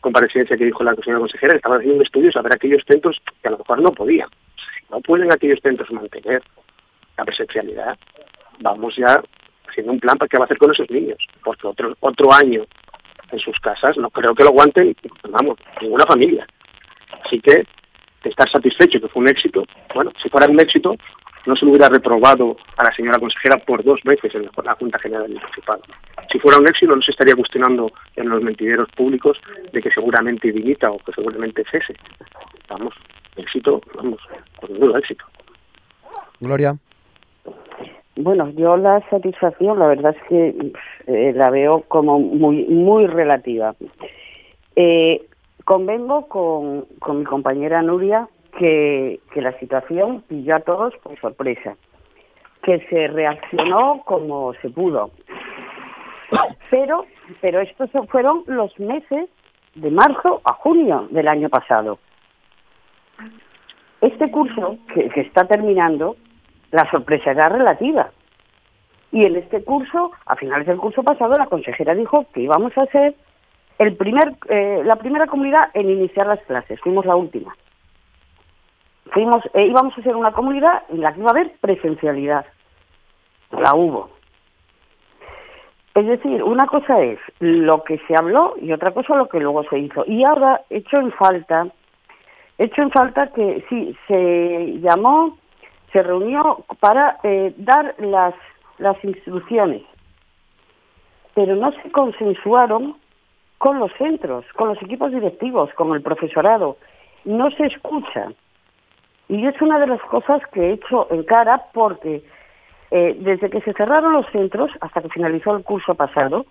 [0.00, 3.50] comparecencia que dijo la señora consejera, estaba haciendo un estudio sobre aquellos centros que a
[3.52, 4.28] lo mejor no podían.
[4.56, 6.42] Si no pueden aquellos centros mantener
[7.16, 7.96] la presencialidad,
[8.60, 9.22] vamos ya
[9.68, 11.18] haciendo un plan para qué va a hacer con esos niños.
[11.44, 12.64] Porque otro, otro año
[13.30, 14.94] en sus casas no creo que lo aguanten,
[15.30, 16.46] vamos, ninguna familia.
[17.32, 17.64] Así que
[18.28, 19.64] estar satisfecho que fue un éxito,
[19.94, 20.94] bueno, si fuera un éxito,
[21.46, 24.98] no se lo hubiera reprobado a la señora consejera por dos veces en la Junta
[24.98, 25.82] General del Principado.
[26.30, 29.40] Si fuera un éxito, no se estaría cuestionando en los mentideros públicos
[29.72, 31.94] de que seguramente dimita o que seguramente cese.
[32.68, 32.94] Vamos,
[33.36, 34.20] éxito, vamos,
[34.60, 35.24] con duda éxito.
[36.38, 36.76] Gloria.
[38.14, 40.72] Bueno, yo la satisfacción, la verdad es que
[41.06, 43.74] eh, la veo como muy muy relativa.
[44.76, 45.22] Eh,
[45.64, 51.76] convengo con, con mi compañera Nuria que, la situación pilló a todos por sorpresa,
[52.62, 55.10] que se reaccionó como se pudo.
[56.70, 57.06] Pero,
[57.40, 59.28] pero estos fueron los meses
[59.74, 61.98] de marzo a junio del año pasado.
[64.00, 66.16] Este curso que, que está terminando,
[66.70, 68.10] la sorpresa era relativa.
[69.12, 72.86] Y en este curso, a finales del curso pasado, la consejera dijo que íbamos a
[72.86, 73.14] ser
[73.82, 76.80] el primer, eh, la primera comunidad en iniciar las clases.
[76.80, 77.54] Fuimos la última.
[79.10, 82.46] Fuimos, eh, íbamos a ser una comunidad en la que iba a haber presencialidad.
[83.50, 84.10] La hubo.
[85.94, 89.64] Es decir, una cosa es lo que se habló y otra cosa lo que luego
[89.64, 90.04] se hizo.
[90.06, 91.66] Y ahora hecho en falta,
[92.58, 95.36] hecho en falta que sí, se llamó,
[95.92, 98.34] se reunió para eh, dar las,
[98.78, 99.82] las instrucciones,
[101.34, 103.01] pero no se consensuaron
[103.62, 106.78] con los centros, con los equipos directivos, con el profesorado.
[107.24, 108.32] No se escucha.
[109.28, 112.24] Y es una de las cosas que he hecho en cara porque
[112.90, 116.44] eh, desde que se cerraron los centros hasta que finalizó el curso pasado,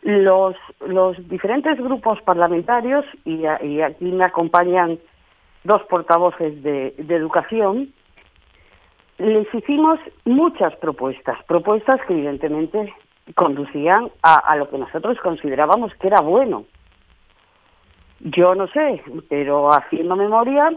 [0.00, 4.98] los, los diferentes grupos parlamentarios, y, aquí me acompañan
[5.64, 7.92] dos portavoces de, educación,
[9.18, 12.94] les hicimos muchas propuestas, propuestas que evidentemente
[13.34, 16.64] conducían a, lo que nosotros considerábamos que era bueno.
[18.20, 20.72] Yo no sé, pero haciendo memoria,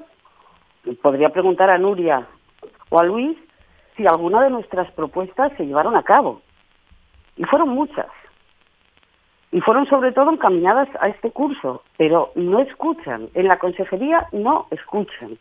[1.01, 2.27] podría preguntar a Nuria
[2.89, 3.37] o a Luis
[3.95, 6.41] si alguna de nuestras propuestas se llevaron a cabo.
[7.37, 8.07] Y fueron muchas.
[9.51, 13.29] Y fueron sobre todo encaminadas a este curso, pero no escuchan.
[13.33, 15.37] En la consejería no escuchan.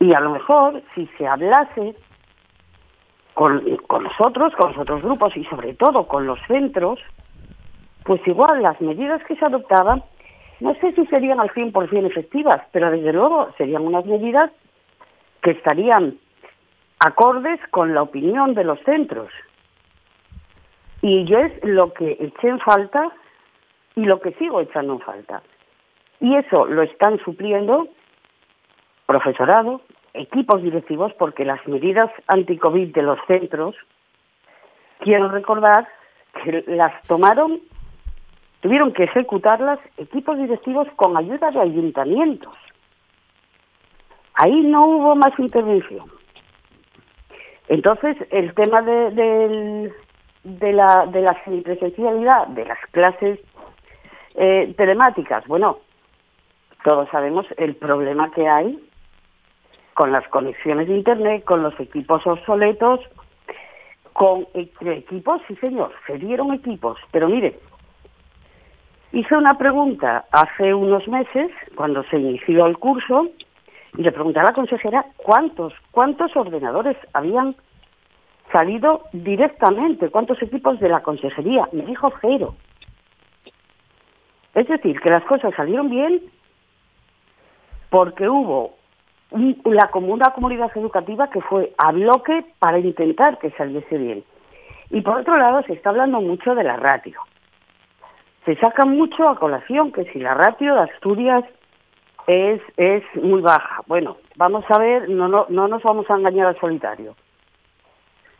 [0.00, 1.96] Y a lo mejor, si se hablase
[3.38, 3.62] con,
[4.02, 6.98] nosotros, con los otros grupos y sobre todo con los centros,
[8.02, 10.02] pues igual las medidas que se adoptaban,
[10.58, 14.50] no sé si serían al 100% efectivas, pero desde luego serían unas medidas
[15.40, 16.18] que estarían
[16.98, 19.30] acordes con la opinión de los centros.
[21.00, 23.08] Y yo es lo que eché en falta
[23.94, 25.42] y lo que sigo echando en falta.
[26.18, 27.86] Y eso lo están supliendo
[29.06, 29.80] profesorado,
[30.18, 33.74] equipos directivos, porque las medidas anti-COVID de los centros,
[35.00, 35.86] quiero recordar
[36.42, 37.58] que las tomaron,
[38.60, 42.54] tuvieron que ejecutarlas equipos directivos con ayuda de ayuntamientos.
[44.34, 46.06] Ahí no hubo más intervención.
[47.68, 49.92] Entonces, el tema de,
[50.44, 53.40] la, de semipresencialidad de las clases
[54.34, 55.78] eh, telemáticas, bueno,
[56.84, 58.87] todos sabemos el problema que hay
[59.98, 63.00] con las conexiones de Internet, con los equipos obsoletos,
[64.12, 67.58] con equipos, sí señor, se dieron equipos, pero mire,
[69.10, 73.26] hice una pregunta hace unos meses, cuando se inició el curso,
[73.96, 77.56] y le pregunté a la consejera cuántos, cuántos ordenadores habían
[78.52, 81.68] salido directamente, cuántos equipos de la consejería.
[81.72, 82.54] Me dijo cero.
[84.54, 86.22] Es decir, que las cosas salieron bien
[87.90, 88.77] porque hubo
[89.30, 94.24] la, una comunidad educativa que fue a bloque para intentar que saliese bien.
[94.90, 97.20] Y por otro lado, se está hablando mucho de la ratio.
[98.44, 101.44] Se saca mucho a colación que si la ratio de Asturias
[102.26, 103.82] es, es muy baja.
[103.86, 107.14] Bueno, vamos a ver, no, no, no nos vamos a engañar al solitario.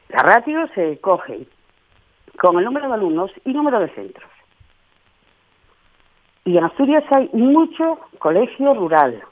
[0.09, 1.47] La ratio se coge
[2.39, 4.31] con el número de alumnos y número de centros.
[6.45, 9.23] Y en Asturias hay mucho colegio rural.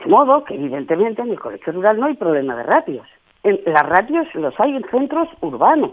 [0.00, 3.06] De modo que evidentemente en el colegio rural no hay problema de ratios.
[3.42, 5.92] Las ratios los hay en centros urbanos.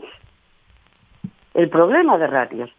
[1.53, 2.69] El problema de ratios.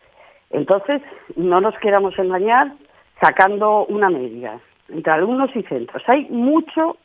[0.50, 1.02] Entonces,
[1.36, 2.72] no nos queramos engañar
[3.20, 6.02] sacando una media entre alumnos y centros.
[6.06, 6.96] Hay mucho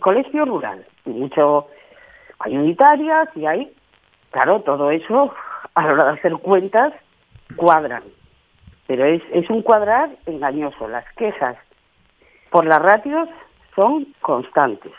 [0.00, 1.68] colegio rural, mucho
[2.38, 3.72] hay unitarias y hay,
[4.30, 5.32] claro, todo eso
[5.74, 6.92] a la hora de hacer cuentas
[7.56, 8.02] cuadran.
[8.86, 10.88] Pero es, es un cuadrar engañoso.
[10.88, 11.56] Las quejas
[12.50, 13.28] por las ratios
[13.76, 14.92] son constantes.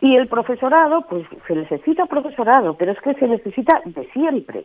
[0.00, 4.64] Y el profesorado, pues se necesita profesorado, pero es que se necesita de siempre.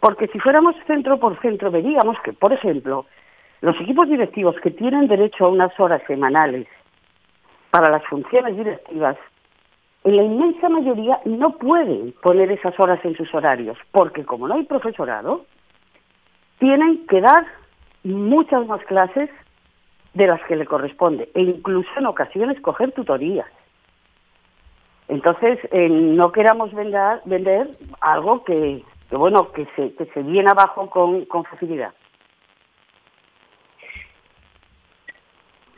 [0.00, 3.06] Porque si fuéramos centro por centro, veríamos que, por ejemplo,
[3.60, 6.66] los equipos directivos que tienen derecho a unas horas semanales
[7.70, 9.16] para las funciones directivas,
[10.04, 14.54] en la inmensa mayoría no pueden poner esas horas en sus horarios, porque como no
[14.54, 15.44] hay profesorado,
[16.58, 17.44] tienen que dar
[18.04, 19.30] muchas más clases
[20.14, 23.46] de las que le corresponde, e incluso en ocasiones coger tutorías.
[25.08, 30.90] Entonces, eh, no queramos vender, vender algo que, bueno, que se, que se viene abajo
[30.90, 31.92] con, con facilidad.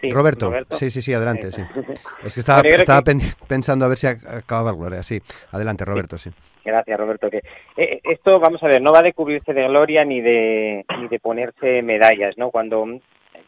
[0.02, 1.62] Roberto, sí, sí, sí, adelante, sí.
[2.24, 3.02] Es que estaba, estaba
[3.46, 5.20] pensando a ver si acababa Gloria, sí.
[5.52, 6.30] Adelante, Roberto, sí.
[6.64, 7.30] Gracias, Roberto.
[7.30, 7.42] Que,
[7.76, 11.18] eh, esto, vamos a ver, no va de cubrirse de gloria ni de, ni de
[11.18, 12.50] ponerse medallas, ¿no?
[12.50, 12.84] Cuando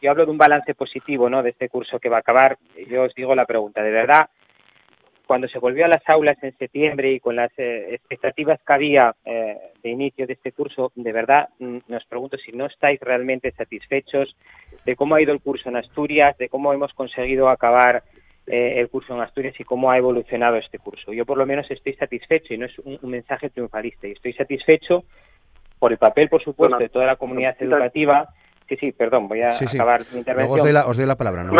[0.03, 1.41] yo hablo de un balance positivo, ¿no?
[1.41, 2.57] De este curso que va a acabar,
[2.89, 4.29] yo os digo la pregunta, ¿de verdad
[5.25, 9.15] cuando se volvió a las aulas en septiembre y con las eh, expectativas que había
[9.23, 13.51] eh, de inicio de este curso, de verdad mm, nos pregunto si no estáis realmente
[13.51, 14.35] satisfechos
[14.85, 18.03] de cómo ha ido el curso en Asturias, de cómo hemos conseguido acabar
[18.45, 21.13] eh, el curso en Asturias y cómo ha evolucionado este curso.
[21.13, 24.07] Yo por lo menos estoy satisfecho y no es un, mensaje triunfalista.
[24.07, 25.05] Y estoy satisfecho
[25.79, 28.27] por el papel, por supuesto, de toda la comunidad educativa
[28.67, 30.59] Sí, sí, perdón, voy a acabar mi intervención.
[30.87, 31.43] os, doy la, palabra.
[31.43, 31.53] No,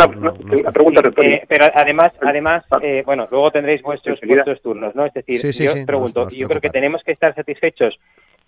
[0.72, 5.06] pregunta eh, pero además, además eh, bueno, luego tendréis vuestros, vuestros turnos, ¿no?
[5.06, 7.98] Es decir, yo pregunto, yo creo que tenemos que estar satisfechos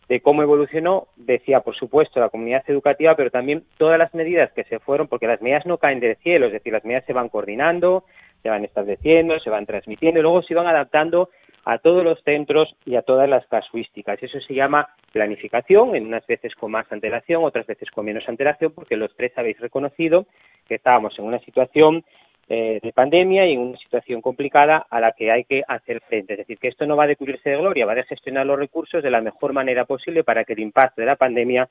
[0.09, 4.65] de cómo evolucionó, decía, por supuesto, la comunidad educativa, pero también todas las medidas que
[4.65, 7.29] se fueron, porque las medidas no caen del cielo, es decir, las medidas se van
[7.29, 8.05] coordinando,
[8.43, 11.31] se van estableciendo, se van transmitiendo y luego se van adaptando
[11.67, 14.23] a todos los centros y a todas las casuísticas.
[14.23, 18.73] Eso se llama planificación, en unas veces con más antelación, otras veces con menos antelación,
[18.73, 20.27] porque los tres habéis reconocido
[20.69, 22.05] que estábamos en una situación
[22.49, 26.35] eh, de pandemia y en una situación complicada a la que hay que hacer frente.
[26.35, 29.03] Es decir, que esto no va de cubrirse de gloria, va de gestionar los recursos
[29.03, 31.69] de la mejor manera posible para que el impacto de la pandemia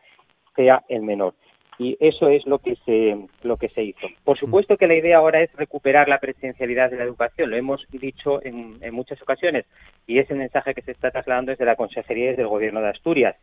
[0.58, 1.36] sea el menor
[1.78, 4.08] y eso es lo que se lo que se hizo.
[4.24, 7.86] Por supuesto que la idea ahora es recuperar la presencialidad de la educación, lo hemos
[7.92, 9.66] dicho en, muchas ocasiones
[10.08, 12.90] y ese mensaje que se está trasladando desde la Consejería y desde el Gobierno de
[12.90, 13.36] Asturias,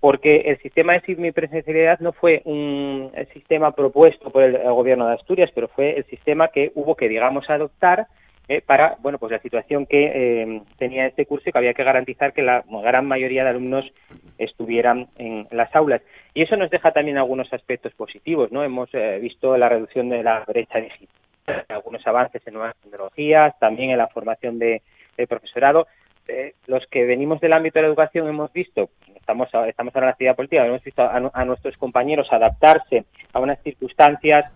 [0.00, 5.50] porque el sistema de semipresencialidad no fue un sistema propuesto por el, Gobierno de Asturias,
[5.54, 8.06] pero fue el sistema que hubo que, digamos, adoptar
[8.46, 11.82] eh, para bueno pues la situación que eh, tenía este curso y que había que
[11.82, 13.90] garantizar que la gran mayoría de alumnos
[14.36, 16.02] estuvieran en las aulas.
[16.34, 20.22] Y eso nos deja también algunos aspectos positivos no hemos eh, visto la reducción de
[20.22, 21.08] la brecha digital
[21.68, 24.82] algunos avances en nuevas tecnologías también en la formación de,
[25.16, 25.86] del profesorado.
[26.66, 30.10] Los que venimos del ámbito de la educación hemos visto estamos estamos ahora en la
[30.12, 33.04] actividad política hemos visto a, nuestros compañeros adaptarse
[33.34, 34.50] a unas circunstancias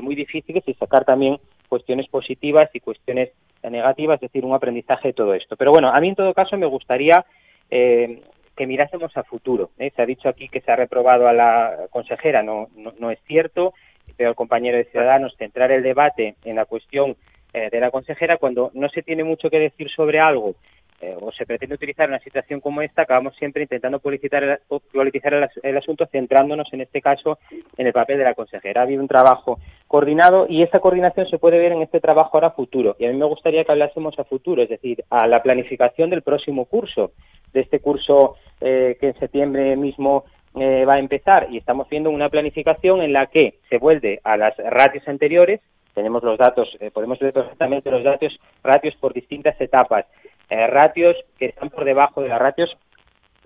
[0.00, 1.38] muy difíciles y sacar también
[1.72, 3.30] cuestiones positivas y cuestiones
[3.62, 5.56] negativas, es decir, un aprendizaje de todo esto.
[5.56, 7.24] Pero bueno, a mí en todo caso me gustaría
[7.70, 8.20] eh,
[8.54, 9.70] que mirásemos a futuro.
[9.78, 9.90] ¿eh?
[9.96, 12.68] Se ha dicho aquí que se ha reprobado a la consejera, no,
[13.10, 13.72] es cierto,
[14.18, 17.16] pero el compañero de Ciudadanos centrar el debate en la cuestión
[17.54, 20.54] eh, de la consejera cuando no se tiene mucho que decir sobre algo
[21.02, 25.76] eh, o se pretende utilizar una situación como esta, acabamos siempre intentando politizar, el, el,
[25.76, 27.40] asunto centrándonos en este caso
[27.76, 28.82] en el papel de la consejera.
[28.82, 32.52] Ha habido un trabajo coordinado y esa coordinación se puede ver en este trabajo ahora
[32.52, 32.94] futuro.
[33.00, 36.22] Y a mí me gustaría que hablásemos a futuro, es decir, a la planificación del
[36.22, 37.10] próximo curso,
[37.52, 40.22] de este curso eh, que en septiembre mismo
[40.54, 41.48] eh, va a empezar.
[41.50, 45.60] Y estamos viendo una planificación en la que se vuelve a las ratios anteriores,
[45.94, 50.06] tenemos los datos, podemos ver perfectamente los datos, ratios por distintas etapas
[50.52, 52.76] eh, ratios que están por debajo de las ratios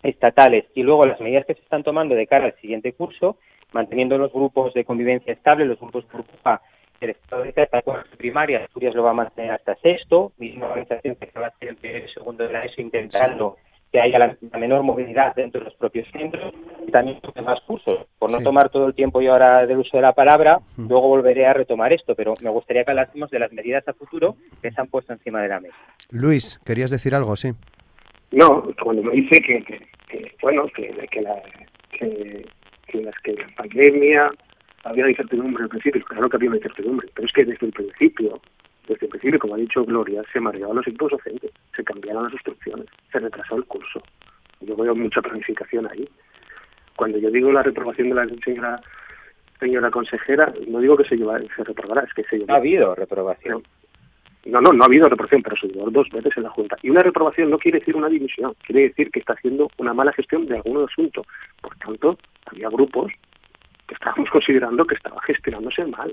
[0.02, 3.36] estatales y luego las medidas que se están tomando de cara al siguiente curso,
[3.72, 6.60] manteniendo los grupos de convivencia estable, los grupos burbuja
[7.00, 11.14] el Estado de hasta cuarto primaria, Asturias lo va a mantener hasta sexto, misma organización
[11.14, 13.56] que se va a hacer en primero y segundo de la ESO intentando
[13.92, 16.52] que haya la, menor movilidad dentro de los propios centros
[16.96, 18.06] también más cursos.
[18.18, 21.46] Por no tomar todo el tiempo y ahora del uso de la palabra, luego volveré
[21.46, 24.80] a retomar esto, pero me gustaría que hablásemos de las medidas a futuro que se
[24.80, 25.76] han puesto encima de la mesa.
[26.10, 27.36] Luis, ¿querías decir algo?
[27.36, 27.52] Sí.
[28.32, 31.42] No, cuando me dice que, que, bueno, que, que, la,
[31.92, 32.46] que,
[32.86, 34.30] que, las que la pandemia
[34.84, 38.40] había incertidumbre al principio, claro que había incertidumbre, pero es que desde el principio
[38.88, 42.32] desde el principio, como ha dicho Gloria, se mareaban los equipos docentes, se cambiaron las
[42.32, 44.00] instrucciones, se retrasó el curso.
[44.60, 46.08] Yo veo mucha planificación ahí.
[46.96, 48.80] Cuando yo digo la reprobación de la señora
[49.60, 52.54] señora consejera, no digo que se, lleva, se reprobará, es que se lleva.
[52.54, 53.62] ha habido reprobación.
[54.44, 56.76] No, no, no ha habido reprobación, pero se llevó dos veces en la Junta.
[56.82, 60.12] Y una reprobación no quiere decir una dimisión, quiere decir que está haciendo una mala
[60.12, 61.24] gestión de algún asunto.
[61.60, 63.12] Por tanto, había grupos
[63.88, 66.12] que estábamos considerando que estaba gestionándose mal.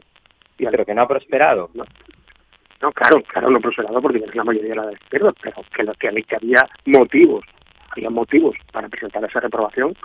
[0.57, 1.69] Y pero que no ha prosperado.
[1.73, 1.83] No,
[2.81, 6.67] no, claro, claro, no prosperado porque la mayoría de izquierda, pero que, lo, que había
[6.85, 7.45] motivos,
[7.95, 9.95] había motivos para presentar esa reprobación,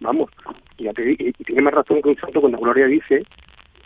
[0.00, 0.30] vamos,
[0.78, 3.22] y, tiene más razón que un santo cuando Gloria dice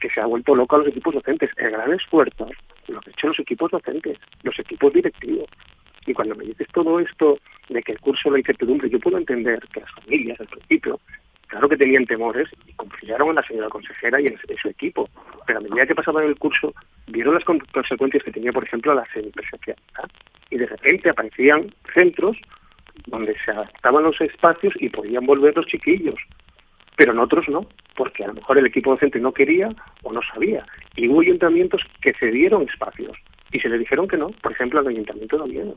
[0.00, 1.50] que se ha vuelto loco a los equipos docentes.
[1.56, 2.48] El gran esfuerzo
[2.88, 5.48] lo han hecho los equipos docentes, los equipos directivos.
[6.06, 9.58] Y cuando me dices todo esto de que el curso la incertidumbre, yo puedo entender
[9.72, 11.00] que las familias al principio
[11.48, 15.08] Claro que tenían temores y confiaron en la señora consejera y en, su equipo,
[15.46, 16.74] pero a medida que pasaban el curso
[17.06, 20.10] vieron las consecuencias que tenía, por ejemplo, la semipresencialidad
[20.50, 22.36] y de repente aparecían centros
[23.06, 26.16] donde se adaptaban los espacios y podían volver los chiquillos,
[26.96, 27.66] pero en otros no.
[27.94, 29.70] porque a lo mejor el equipo docente no quería
[30.02, 30.66] o no sabía.
[30.96, 33.16] Y hubo ayuntamientos que cedieron espacios
[33.52, 35.76] y se le dijeron que no, por ejemplo, al Ayuntamiento de Oviedo.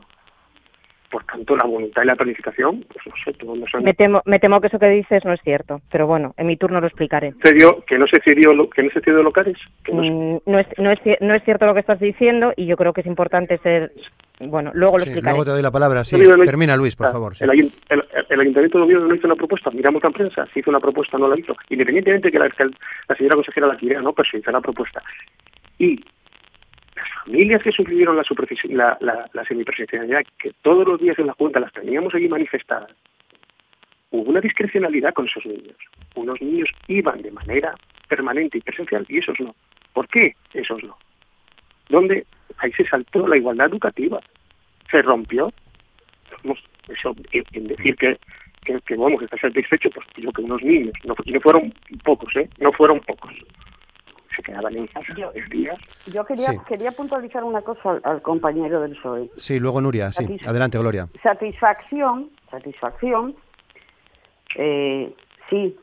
[1.10, 4.38] Por tanto, la voluntad y la planificación, pues no sé, todos no me temo, me
[4.38, 7.34] temo que eso que dices no es cierto, pero bueno, en mi turno lo explicaré.
[7.42, 9.58] ¿Que no se cedió, que no se cedió locales?
[9.92, 12.76] no, mm, no, es, no, es, no es cierto lo que estás diciendo y yo
[12.76, 13.92] creo que es importante ser...
[14.38, 15.32] Bueno, luego lo explicaré.
[15.32, 16.16] Luego te doy la palabra, sí.
[16.44, 17.32] Termina, Luis, por favor.
[17.40, 17.50] El,
[18.40, 21.28] Ayuntamiento de Oviedo no hizo una propuesta, miramos la prensa, si hizo una propuesta no
[21.28, 22.48] la hizo, independientemente de que la,
[23.08, 25.02] la señora consejera la quiera, no, pero se hizo la propuesta.
[25.78, 26.00] Y
[27.24, 28.24] familias que sufrieron la,
[28.68, 32.90] la, la, la que todos los días en la Junta las teníamos allí manifestadas,
[34.10, 35.76] hubo una discrecionalidad con esos niños.
[36.14, 37.74] Unos niños iban de manera
[38.08, 39.54] permanente y presencial y esos no.
[39.92, 40.96] ¿Por qué esos no?
[41.88, 42.26] ¿Dónde?
[42.58, 44.20] Ahí se saltó la igualdad educativa.
[44.90, 45.52] Se rompió.
[46.88, 48.18] Eso, en decir que,
[48.64, 52.48] que, que vamos, está satisfecho, pues digo que unos niños, no, fueron pocos, ¿eh?
[52.58, 53.32] No fueron pocos
[54.40, 55.78] se quedaban en casa yo, días.
[56.06, 59.30] Yo quería, quería puntualizar una cosa al, compañero del PSOE.
[59.36, 60.38] Sí, luego Nuria, sí.
[60.46, 61.08] Adelante, Gloria.
[61.22, 63.34] Satisfacción, satisfacción,
[64.56, 65.14] eh,
[65.48, 65.76] sí,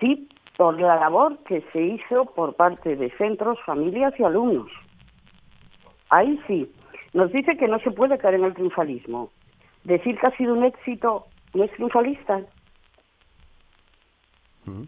[0.00, 4.70] sí, por la labor que se hizo por parte de centros, familias y alumnos.
[6.10, 6.70] Ahí sí.
[7.12, 9.30] Nos dice que no se puede caer en el triunfalismo.
[9.84, 12.40] Decir que ha sido un éxito no es triunfalista.
[14.64, 14.82] Mm.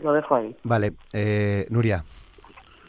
[0.00, 0.56] Lo dejo ahí.
[0.64, 2.02] Vale, eh, Nuria.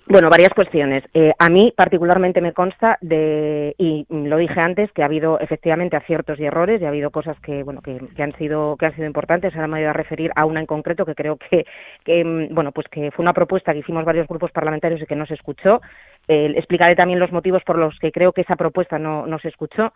[0.09, 1.03] Bueno, varias cuestiones.
[1.13, 5.97] Eh, a mí particularmente me consta de, y lo dije antes, que ha habido efectivamente
[5.97, 9.05] aciertos y errores y ha habido cosas que, bueno, que, han sido que han sido
[9.05, 9.53] importantes.
[9.53, 11.65] Ahora me voy a referir a una en concreto que creo que,
[12.05, 15.15] que, mm, bueno, pues que fue una propuesta que hicimos varios grupos parlamentarios y que
[15.15, 15.81] no se escuchó.
[16.29, 19.49] Eh, explicaré también los motivos por los que creo que esa propuesta no, no se
[19.49, 19.91] escuchó.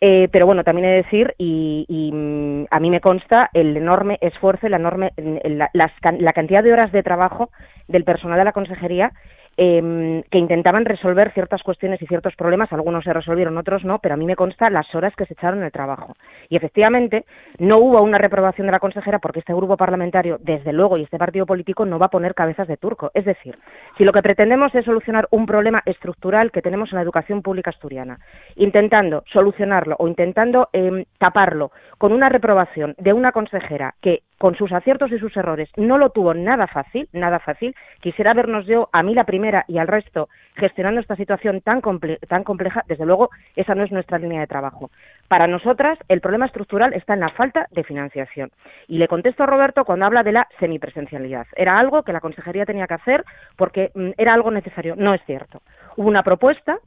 [0.00, 4.18] Eh, pero bueno, también he de decir, y, mm, a mí me consta el enorme
[4.20, 7.50] esfuerzo y la enorme la, la, cantidad de horas de trabajo
[7.88, 9.12] del personal de la consejería
[9.56, 14.14] eh, que intentaban resolver ciertas cuestiones y ciertos problemas, algunos se resolvieron, otros no, pero
[14.14, 16.14] a mí me consta las horas que se echaron el trabajo.
[16.48, 17.24] Y efectivamente
[17.58, 21.18] no hubo una reprobación de la consejera porque este grupo parlamentario, desde luego, y este
[21.18, 23.10] partido político no va a poner cabezas de turco.
[23.14, 23.58] Es decir,
[23.96, 27.70] si lo que pretendemos es solucionar un problema estructural que tenemos en la educación pública
[27.70, 28.18] asturiana,
[28.56, 34.72] intentando solucionarlo o intentando eh, taparlo con una reprobación de una consejera que con sus
[34.72, 37.74] aciertos y sus errores, no lo tuvo nada fácil, nada fácil.
[38.00, 41.82] Quisiera vernos yo, a mí la primera y al resto, gestionando esta situación tan,
[42.28, 42.82] tan compleja.
[42.88, 44.90] Desde luego, esa no es nuestra línea de trabajo.
[45.28, 48.50] Para nosotras, el problema estructural está en la falta de financiación.
[48.88, 51.46] Y le contesto a Roberto cuando habla de la semipresencialidad.
[51.56, 53.24] Era algo que la consejería tenía que hacer
[53.56, 54.94] porque mm, era algo necesario.
[54.96, 55.62] No es cierto.
[55.96, 56.78] Hubo una propuesta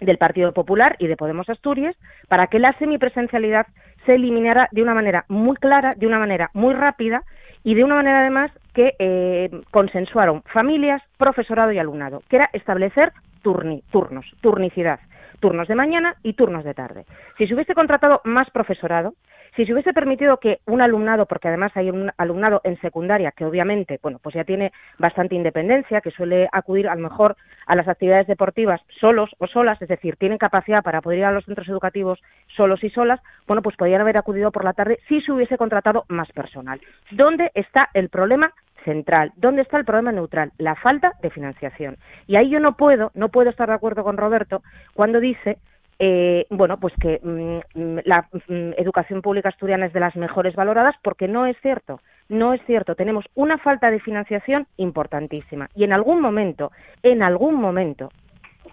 [0.00, 1.96] del Partido Popular y de Podemos Asturias
[2.28, 3.66] para que la semipresencialidad
[4.04, 7.22] se eliminara de una manera muy clara, de una manera muy rápida
[7.64, 13.12] y de una manera además que eh, consensuaron familias, profesorado y alumnado, que era establecer
[13.42, 15.00] turnos, turnicidad,
[15.42, 17.04] turnos de mañana y turnos de tarde.
[17.36, 19.14] Si se hubiese contratado más profesorado,
[19.56, 23.44] si se hubiese permitido que un alumnado, porque además hay un alumnado en secundaria que
[23.44, 27.36] obviamente, bueno, pues ya tiene bastante independencia, que suele acudir a lo mejor
[27.66, 31.32] a las actividades deportivas solos o solas, es decir, tienen capacidad para poder ir a
[31.32, 32.22] los centros educativos
[32.56, 36.04] solos y solas, bueno, pues podrían haber acudido por la tarde si se hubiese contratado
[36.08, 36.80] más personal.
[37.10, 38.52] ¿Dónde está el problema?
[38.84, 39.32] Central.
[39.36, 40.52] ¿Dónde está el problema neutral?
[40.58, 41.96] La falta de financiación.
[42.26, 44.62] Y ahí yo no puedo, no puedo estar de acuerdo con Roberto
[44.94, 45.58] cuando dice
[46.04, 50.56] eh, bueno, pues que mm, mm, la mm, educación pública asturiana es de las mejores
[50.56, 52.00] valoradas porque no es cierto.
[52.28, 52.96] No es cierto.
[52.96, 55.68] Tenemos una falta de financiación importantísima.
[55.76, 56.72] Y en algún momento,
[57.04, 58.10] en algún momento,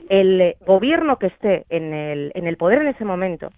[0.10, 3.52] el eh, gobierno que esté en el, en el poder en ese momento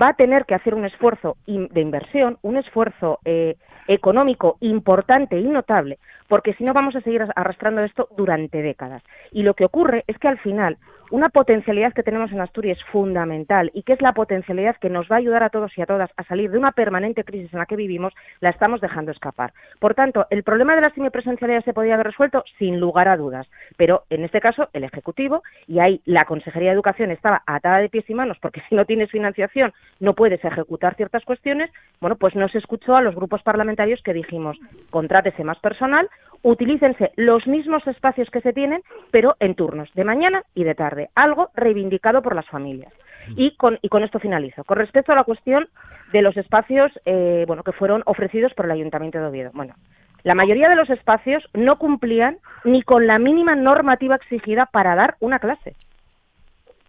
[0.00, 3.56] va a tener que hacer un esfuerzo de inversión, un esfuerzo eh,
[3.88, 9.02] económico importante y notable, porque si no vamos a seguir arrastrando esto durante décadas.
[9.32, 10.78] Y lo que ocurre es que al final
[11.10, 15.16] una potencialidad que tenemos en Asturias fundamental y que es la potencialidad que nos va
[15.16, 17.66] a ayudar a todos y a todas a salir de una permanente crisis en la
[17.66, 19.52] que vivimos, la estamos dejando escapar.
[19.78, 23.48] Por tanto, el problema de la semipresencialidad se podía haber resuelto sin lugar a dudas,
[23.76, 27.88] pero en este caso el Ejecutivo y ahí la Consejería de Educación estaba atada de
[27.88, 32.34] pies y manos porque si no tienes financiación no puedes ejecutar ciertas cuestiones, bueno, pues
[32.34, 34.58] no se escuchó a los grupos parlamentarios que dijimos
[34.90, 36.08] contrátese más personal,
[36.42, 40.99] utilícense los mismos espacios que se tienen, pero en turnos, de mañana y de tarde
[41.14, 42.92] algo reivindicado por las familias.
[43.36, 44.64] Y con, y con esto finalizo.
[44.64, 45.68] Con respecto a la cuestión
[46.12, 49.50] de los espacios eh, bueno, que fueron ofrecidos por el Ayuntamiento de Oviedo.
[49.54, 49.74] Bueno,
[50.22, 55.16] la mayoría de los espacios no cumplían ni con la mínima normativa exigida para dar
[55.20, 55.76] una clase.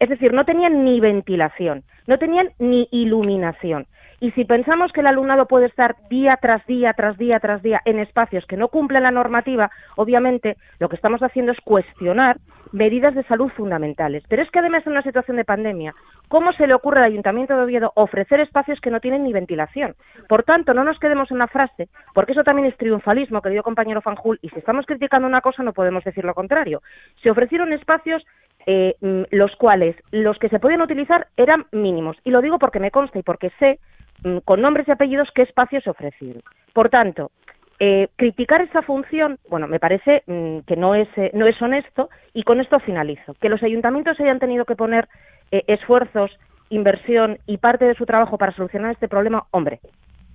[0.02, 3.86] Es decir, no tenían ni ventilación, no tenían ni iluminación.
[4.20, 7.82] Y si pensamos que el alumnado puede estar día tras día, tras día, tras día
[7.86, 12.38] en espacios que no cumplen la normativa, obviamente lo que estamos haciendo es cuestionar
[12.72, 14.24] medidas de salud fundamentales.
[14.28, 15.94] Pero es que además en una situación de pandemia,
[16.30, 19.94] ¿cómo se le ocurre al Ayuntamiento de Oviedo ofrecer espacios que no tienen ni ventilación?
[20.28, 24.02] Por tanto, no nos quedemos en una frase, porque eso también es triunfalismo, querido compañero
[24.02, 26.82] Fanjul, y si estamos criticando una cosa no podemos decir lo contrario.
[27.22, 28.24] Se ofrecieron espacios
[28.66, 32.18] eh, mm, los cuales los que se podían utilizar eran mínimos.
[32.24, 33.80] Y lo digo porque me consta y porque sé
[34.24, 36.44] Mm, con nombres y apellidos qué espacios ofrecieron.
[36.74, 37.32] Por tanto,
[37.80, 42.10] eh, criticar esa función, bueno, me parece mm, que no es, eh, no es honesto
[42.34, 43.34] y con esto finalizo.
[43.42, 45.08] Que los ayuntamientos hayan tenido que poner
[45.52, 46.32] eh, esfuerzos,
[46.70, 49.80] inversión y parte de su trabajo para solucionar este problema, hombre,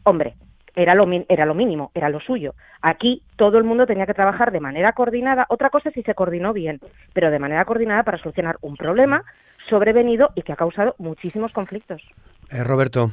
[0.02, 0.34] hombre,
[0.76, 2.54] era lo, era lo mínimo, era lo suyo.
[2.82, 5.46] Aquí todo el mundo tenía que trabajar de manera coordinada.
[5.48, 6.80] Otra cosa es si se coordinó bien,
[7.14, 9.24] pero de manera coordinada para solucionar un problema
[9.68, 12.02] sobrevenido y que ha causado muchísimos conflictos.
[12.64, 13.10] Roberto.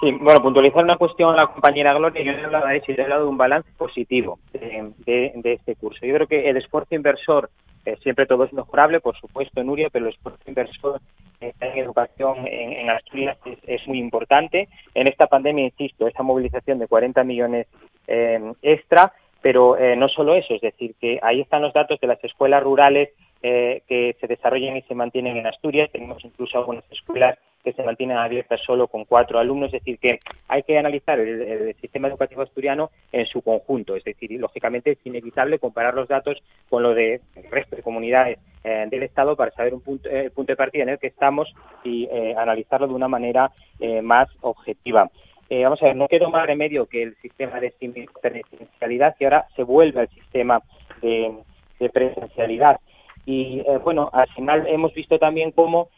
[0.00, 3.02] Sí, bueno, puntualizar una cuestión a la compañera Gloria, yo he hablado de eso, he
[3.02, 6.06] hablado de un balance positivo de, este curso.
[6.06, 7.50] Yo creo que el esfuerzo inversor,
[7.88, 11.00] eh, siempre todo es mejorable, por supuesto, Nuria, pero el esfuerzo inversor
[11.40, 14.68] en educación en, Asturias es, muy importante.
[14.94, 17.66] En esta pandemia, insisto, esa movilización de 40 millones
[18.08, 22.08] eh, extra, pero eh, no solo eso, es decir, que ahí están los datos de
[22.08, 23.10] las escuelas rurales
[23.40, 25.92] que se desarrollan y se mantienen en Asturias.
[25.92, 30.20] Tenemos incluso algunas escuelas que se mantienen abiertas solo con cuatro alumnos, es decir, que
[30.48, 35.58] hay que analizar el, sistema educativo asturiano en su conjunto, es decir, lógicamente es inevitable
[35.58, 39.80] comparar los datos con lo de resto de comunidades eh, del Estado para saber un
[39.80, 41.52] punto, el punto de partida en el que estamos
[41.84, 43.50] y eh, analizarlo de una manera
[43.80, 45.10] eh, más objetiva.
[45.50, 47.72] vamos a ver, no quedó más remedio que el sistema de
[48.20, 50.62] presencialidad y ahora se vuelve al sistema
[51.02, 51.32] de,
[51.80, 52.80] de presencialidad.
[53.26, 55.90] Y bueno, al final hemos visto también cómo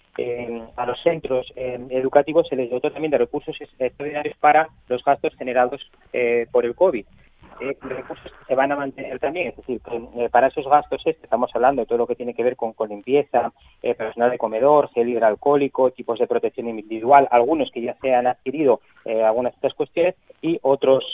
[0.77, 5.81] a los centros educativos se les dotó también de recursos extraordinarios para los gastos generados
[6.13, 7.05] eh, por el COVID.
[7.61, 9.83] Eh, recursos que se van a mantener también, es decir,
[10.17, 12.89] eh, para esos gastos estamos hablando de todo lo que tiene que ver con, con
[12.89, 13.53] limpieza,
[13.83, 18.27] eh, personal de comedor, gel hidroalcohólico, equipos de protección individual, algunos que ya se han
[18.27, 21.05] adquirido algunas de estas cuestiones y otros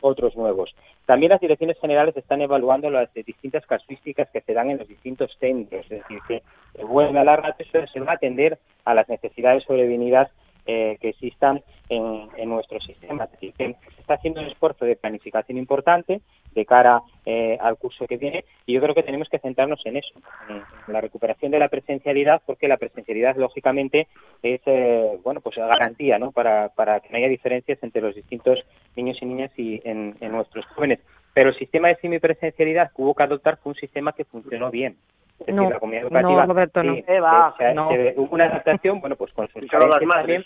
[0.00, 0.74] otros nuevos.
[1.06, 5.36] También las direcciones generales están evaluando las distintas casuísticas que se dan en los distintos
[5.38, 6.42] centros, es decir, que
[6.84, 10.30] vuelve a la ratio se va a atender a las necesidades sobrevenidas
[10.66, 13.26] eh, que existan en, nuestro sistema.
[13.26, 16.20] Decir, que está haciendo un esfuerzo de planificación importante
[16.52, 19.98] de cara eh, al curso que viene y yo creo que tenemos que centrarnos en
[19.98, 20.14] eso,
[20.48, 24.08] en la recuperación de la presencialidad, porque la presencialidad lógicamente
[24.42, 26.32] es eh, bueno pues garantía ¿no?
[26.32, 28.58] para, para que no haya diferencias entre los distintos
[28.96, 31.00] niños y niñas y en, nuestros jóvenes.
[31.34, 34.96] Pero el sistema de semipresencialidad que hubo que adoptar fue un sistema que funcionó bien.
[35.40, 37.88] Es no, decir, la comunidad educativa, no, Roberto, no.
[38.16, 40.44] hubo una adaptación, bueno, pues con sus también,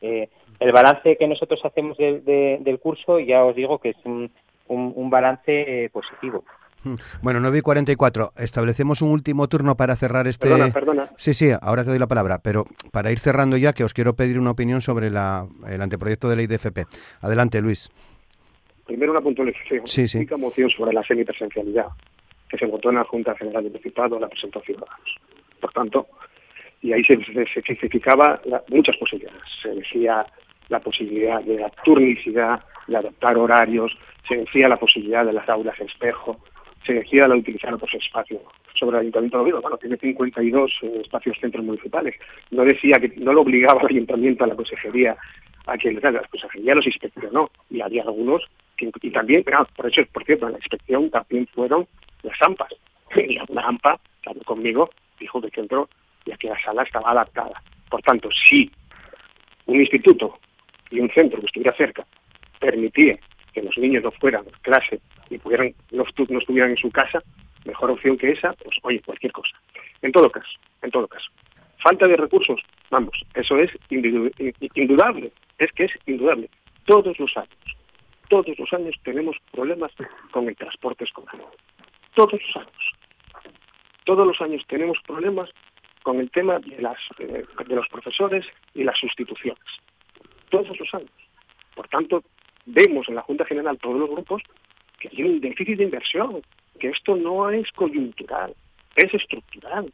[0.00, 0.28] eh,
[0.60, 4.30] el balance que nosotros hacemos del curso, ya os digo que es un,
[4.68, 6.44] un, balance eh, positivo.
[6.84, 6.94] Hmm.
[7.22, 8.32] Bueno, 9 y 44.
[8.36, 10.48] Establecemos un último turno para cerrar este.
[10.48, 11.10] Perdona, perdona.
[11.16, 14.14] Sí, sí, ahora te doy la palabra, pero para ir cerrando ya, que os quiero
[14.14, 16.86] pedir una opinión sobre la, el anteproyecto de ley de FP.
[17.20, 17.90] Adelante, Luis.
[18.86, 19.86] Primero una puntualización.
[19.86, 20.26] Sí, sí.
[20.38, 21.86] moción sobre la semipresencialidad,
[22.48, 25.16] que se votó en la Junta General de Principado, la presentó Ciudadanos.
[25.60, 26.06] Por tanto,
[26.80, 27.62] y ahí se, se,
[28.68, 29.42] muchas posibilidades.
[29.62, 30.24] Se decía
[30.68, 33.96] la posibilidad de la turnicidad, de adoptar horarios,
[34.26, 36.38] se decía la posibilidad de las aulas espejo,
[36.86, 38.40] se decía la de utilizar otros espacios.
[38.74, 42.14] Sobre el Ayuntamiento de Oviedo, bueno, tiene 52 eh, espacios centros municipales.
[42.50, 45.16] No decía que no lo obligaba al Ayuntamiento, a la Consejería,
[45.66, 48.44] a que la Consejería los inspeccionó y había algunos
[48.76, 49.44] que, y también,
[49.74, 51.86] por eso, por cierto, en la inspección también fueron
[52.22, 52.74] las AMPAs.
[53.16, 55.88] Y una AMPA, habló conmigo, dijo que centro
[56.26, 57.62] ya que la sala estaba adaptada.
[57.90, 58.70] Por tanto, si
[59.66, 60.38] un instituto
[60.90, 62.06] y un centro que estuviera cerca
[62.60, 63.18] permitía
[63.52, 65.00] que los niños no fueran clase
[65.30, 67.22] y pudieran, no, estuvieran en su casa,
[67.64, 69.56] mejor opción que esa, pues oye, cualquier cosa.
[70.02, 71.30] En todo caso, en todo caso.
[71.78, 72.60] Falta de recursos,
[72.90, 76.50] vamos, eso es indudable, es que es indudable.
[76.84, 77.76] Todos los años,
[78.28, 79.92] todos los años tenemos problemas
[80.32, 81.36] con el transporte escolar.
[82.18, 82.92] Todos los años.
[84.02, 85.50] Todos los años tenemos problemas
[86.02, 86.74] con el tema de,
[87.20, 88.44] eh, los profesores
[88.74, 89.62] y las sustituciones.
[90.50, 91.12] Todos los años.
[91.76, 92.24] Por tanto,
[92.66, 94.42] vemos en la Junta General todos los grupos
[94.98, 96.42] que tienen déficit de inversión,
[96.80, 98.52] que esto no es coyuntural,
[98.96, 99.92] es estructural,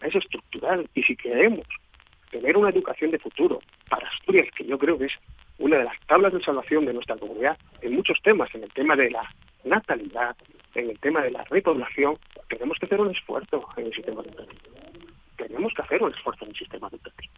[0.00, 0.88] es estructural.
[0.94, 1.66] Y si queremos
[2.30, 5.12] tener una educación de futuro para Asturias, que yo creo que es
[5.58, 8.96] una de las tablas de salvación de nuestra comunidad en muchos temas, en el tema
[8.96, 9.30] de la
[9.64, 10.34] natalidad,
[10.74, 12.18] en el tema de la repoblación,
[12.48, 14.62] tenemos que hacer un esfuerzo en el sistema educativo.
[15.36, 17.32] Tenemos que hacer un esfuerzo en el sistema educativo.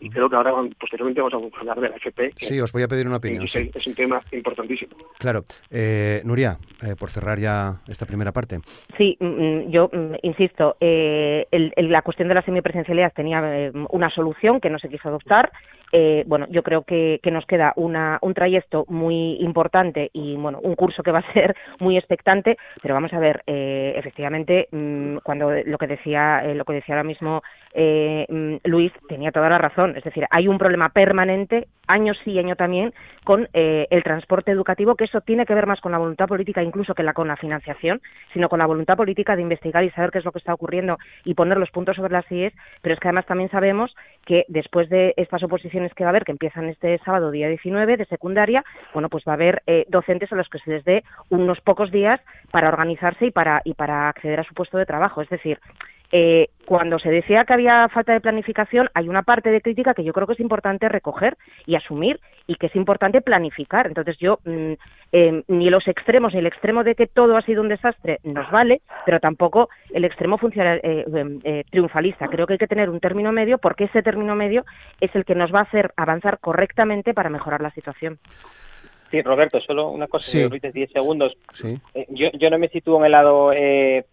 [0.00, 2.32] Y creo que ahora posteriormente vamos a hablar de la FP.
[2.36, 3.44] Sí, os voy a pedir una opinión.
[3.44, 4.94] Es un tema importantísimo.
[5.18, 5.44] Claro.
[5.70, 8.60] Eh, Nuria, eh, por cerrar ya esta primera parte.
[8.96, 14.10] Sí, mm, mm, yo mm, insisto, eh, la cuestión de la semipresencialidad tenía eh, una
[14.10, 15.52] solución que no se quiso adoptar.
[15.92, 20.58] Eh, bueno, yo creo que, que nos queda una, un trayecto muy importante y bueno,
[20.60, 24.68] un curso que va a ser muy expectante, pero vamos a ver, eh, efectivamente,
[25.22, 27.42] cuando lo que decía, lo que decía ahora mismo
[28.64, 32.92] Luis tenía toda la razón es decir, hay un problema permanente, año sí, año también,
[33.24, 36.62] con eh, el transporte educativo, que eso tiene que ver más con la voluntad política
[36.62, 38.00] incluso que la, con la financiación,
[38.32, 40.98] sino con la voluntad política de investigar y saber qué es lo que está ocurriendo
[41.24, 42.52] y poner los puntos sobre las IES,
[42.82, 46.24] pero es que además también sabemos que después de estas oposiciones que va a haber,
[46.24, 50.32] que empiezan este sábado, día 19, de secundaria, bueno, pues va a haber eh, docentes
[50.32, 52.20] a los que se les dé unos pocos días
[52.50, 55.22] para organizarse y para, y para acceder a su puesto de trabajo.
[55.22, 55.58] Es decir,
[56.12, 60.04] eh, cuando se decía que había falta de planificación, hay una parte de crítica que
[60.04, 63.86] yo creo que es importante recoger y asumir y que es importante planificar.
[63.86, 64.72] Entonces yo mm,
[65.12, 68.50] eh, ni los extremos ni el extremo de que todo ha sido un desastre nos
[68.50, 71.04] vale, pero tampoco el extremo funcional, eh,
[71.44, 72.28] eh, triunfalista.
[72.28, 74.64] Creo que hay que tener un término medio porque ese término medio
[75.00, 78.18] es el que nos va a hacer avanzar correctamente para mejorar la situación.
[79.10, 80.48] Sí, Roberto, solo una cosa, sí.
[80.72, 81.36] 10 segundos.
[81.62, 84.04] Eh, yo, yo no me sitúo en el lado eh,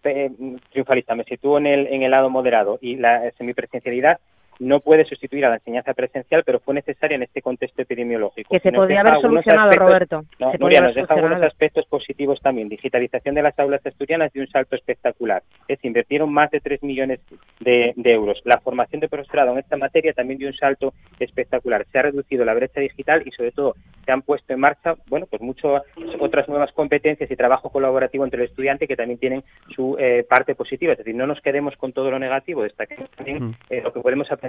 [0.70, 4.20] triunfalista, me sitúo en el, en el lado moderado y la semipresencialidad
[4.58, 8.48] no puede sustituir a la enseñanza presencial, pero fue necesaria en este contexto epidemiológico.
[8.50, 10.24] Que se podría haber solucionado, Roberto.
[10.38, 12.68] No, Nuria, nos deja algunos aspectos positivos también.
[12.68, 15.42] Digitalización de las aulas asturianas de un salto espectacular.
[15.68, 17.20] Es invirtieron más de 3 millones
[17.60, 18.40] de, euros.
[18.44, 21.86] La formación de profesorado en esta materia también dio un salto espectacular.
[21.90, 23.74] Se ha reducido la brecha digital y, sobre todo,
[24.04, 25.82] se han puesto en marcha, bueno, pues muchas
[26.20, 29.42] otras nuevas competencias y trabajo colaborativo entre el estudiante que también tienen
[29.74, 30.92] su eh, parte positiva.
[30.92, 33.54] Es decir, no nos quedemos con todo lo negativo, destaquemos también mm.
[33.70, 34.43] eh, lo que podemos aprender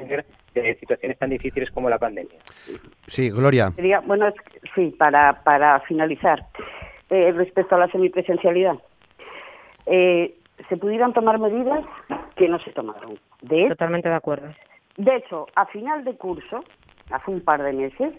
[0.54, 2.40] de situaciones tan difíciles como la pandemia.
[3.08, 3.72] Sí, Gloria.
[4.06, 4.28] bueno,
[4.74, 6.46] sí, para, para finalizar,
[7.10, 8.76] eh, respecto a la semipresencialidad,
[9.86, 10.36] eh,
[10.70, 11.86] se pudieran tomar medidas
[12.36, 13.20] que no se tomaron.
[13.42, 14.48] De Totalmente de acuerdo.
[14.98, 16.64] De hecho, a final de curso,
[17.12, 18.14] hace un par de meses,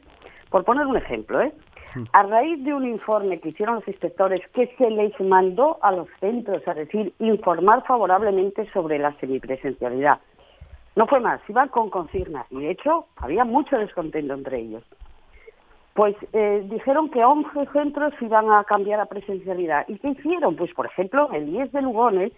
[0.51, 1.53] por poner un ejemplo, ¿eh?
[1.95, 2.05] Hmm.
[2.12, 6.09] A raíz de un informe que hicieron los inspectores que se les mandó a los
[6.20, 10.20] centros, a decir, informar favorablemente sobre la semipresencialidad,
[10.97, 14.82] no fue más, iban con consignas y de hecho había mucho descontento entre ellos.
[15.92, 19.86] Pues eh, dijeron que 11 centros iban a cambiar a presencialidad.
[19.88, 20.57] ¿Y qué hicieron?
[20.57, 22.32] Pues por ejemplo, el IES de Lugones,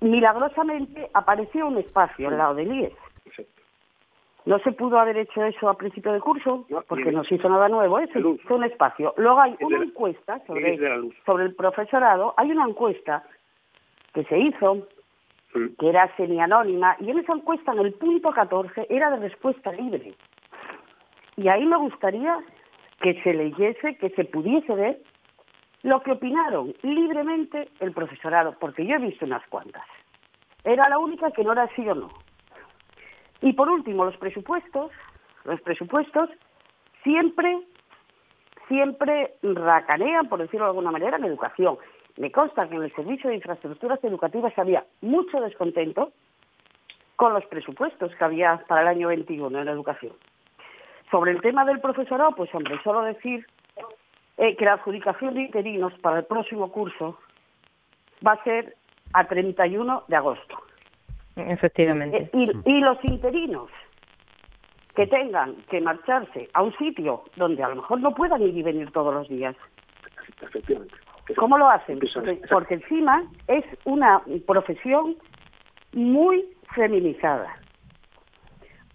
[0.00, 2.92] milagrosamente apareció un espacio al lado del IES.
[4.44, 7.68] No se pudo haber hecho eso a principio de curso, porque no se hizo nada
[7.68, 9.14] nuevo, eso fue un espacio.
[9.16, 10.76] Luego hay una encuesta sobre,
[11.24, 13.22] sobre el profesorado, hay una encuesta
[14.12, 14.88] que se hizo
[15.52, 20.14] que era semi-anónima, y en esa encuesta, en el punto 14, era de respuesta libre.
[21.36, 22.38] Y ahí me gustaría
[23.00, 24.98] que se leyese, que se pudiese ver
[25.82, 29.84] lo que opinaron libremente el profesorado, porque yo he visto unas cuantas.
[30.64, 32.10] Era la única que no era sí o no.
[33.40, 34.92] Y por último, los presupuestos,
[35.44, 36.30] los presupuestos
[37.02, 37.58] siempre,
[38.68, 41.76] siempre racanean, por decirlo de alguna manera, en educación.
[42.18, 46.12] Me consta que en el Servicio de Infraestructuras Educativas había mucho descontento
[47.16, 50.12] con los presupuestos que había para el año 21 en la educación.
[51.10, 53.46] Sobre el tema del profesorado, pues hombre, solo decir
[54.38, 57.18] eh, que la adjudicación de interinos para el próximo curso
[58.26, 58.76] va a ser
[59.12, 60.58] a 31 de agosto.
[61.36, 62.30] Efectivamente.
[62.32, 63.70] Eh, y, los interinos
[64.94, 68.62] que tengan que marcharse a un sitio donde a lo mejor no puedan ir y
[68.62, 69.56] venir todos los días.
[70.40, 70.94] Efectivamente.
[71.36, 72.00] ¿Cómo lo hacen?
[72.50, 75.16] Porque, encima es una profesión
[75.92, 77.58] muy feminizada.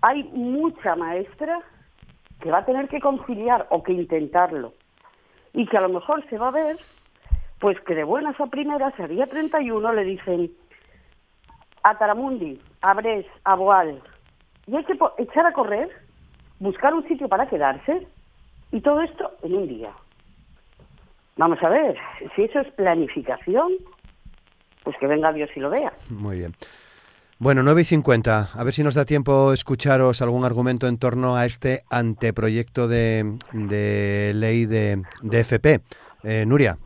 [0.02, 1.60] Hay mucha maestra
[2.40, 4.74] que va a tener que conciliar o que intentarlo.
[5.54, 6.78] Y que a lo mejor se va a ver,
[7.60, 10.52] pues que de buenas a primeras, a día 31 le dicen
[11.84, 14.02] a Taramundi, a Bres, a Boal,
[14.68, 15.90] y hay que echar a correr,
[16.60, 18.06] buscar un sitio para quedarse,
[18.72, 19.92] y todo esto en un día.
[21.38, 21.96] Vamos a ver,
[22.36, 23.74] si eso es planificación,
[24.84, 25.94] pues que venga Dios y lo vea.
[26.10, 26.54] Muy bien.
[27.40, 28.48] Bueno, 9 y 50.
[28.56, 33.38] A ver si nos da tiempo escucharos algún argumento en torno a este anteproyecto de,
[34.34, 35.80] ley de, FP.
[36.24, 36.78] Eh, Nuria.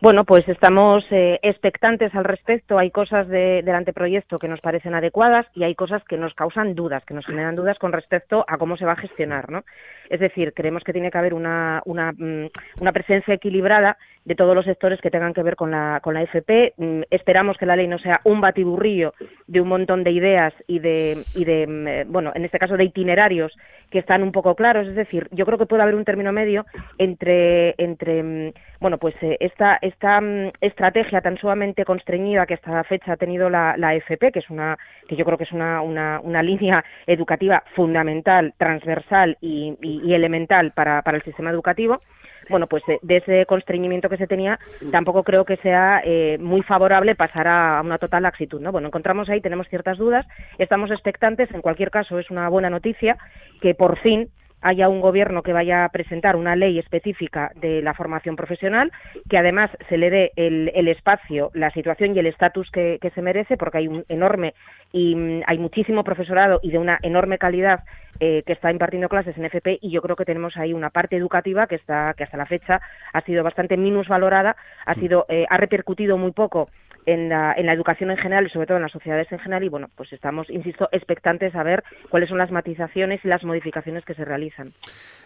[0.00, 2.78] Bueno, pues estamos eh, expectantes al respecto.
[2.78, 7.04] Hay cosas del anteproyecto que nos parecen adecuadas y hay cosas que nos causan dudas,
[7.04, 9.64] que nos generan dudas con respecto a cómo se va a gestionar, ¿no?
[10.08, 12.46] Es decir, creemos que tiene que haber una, mm,
[12.80, 16.22] una presencia equilibrada de todos los sectores que tengan que ver con la, con la
[16.22, 16.74] FP.
[16.76, 19.14] Mm, esperamos que la ley no sea un batiburrillo
[19.46, 22.76] de un montón de ideas y de, y de mm, eh, bueno, en este caso
[22.76, 23.56] de itinerarios
[23.90, 24.86] que están un poco claros.
[24.86, 26.66] Es decir, yo creo que puede haber un término medio
[26.98, 30.20] entre, entre bueno, pues eh, esta, esta
[30.60, 34.50] estrategia tan sumamente constreñida que hasta la fecha ha tenido la, la FP, que es
[34.50, 34.78] una,
[35.08, 40.72] que yo creo que es una, una, una línea educativa fundamental, transversal y, y elemental
[40.72, 42.00] para, para el sistema educativo
[42.48, 44.58] bueno, pues de, ese constreñimiento que se tenía,
[44.90, 48.72] tampoco creo que sea eh, muy favorable pasar a, una total laxitud, ¿no?
[48.72, 50.26] Bueno, encontramos ahí, tenemos ciertas dudas,
[50.58, 53.16] estamos expectantes, en cualquier caso es una buena noticia
[53.60, 54.28] que por fin
[54.60, 58.90] haya un gobierno que vaya a presentar una ley específica de la formación profesional,
[59.28, 63.56] que además se le dé el, espacio, la situación y el estatus que, se merece,
[63.56, 64.54] porque hay un enorme
[64.92, 67.84] y mm, hay muchísimo profesorado y de una enorme calidad
[68.20, 71.16] eh, que está impartiendo clases en FP y yo creo que tenemos ahí una parte
[71.16, 72.80] educativa que está que hasta la fecha
[73.12, 74.56] ha sido bastante minusvalorada,
[74.86, 76.68] ha sido eh, ha repercutido muy poco
[77.06, 79.64] en la, en la educación en general y sobre todo en las sociedades en general
[79.64, 84.04] y bueno, pues estamos, insisto, expectantes a ver cuáles son las matizaciones y las modificaciones
[84.04, 84.72] que se realizan.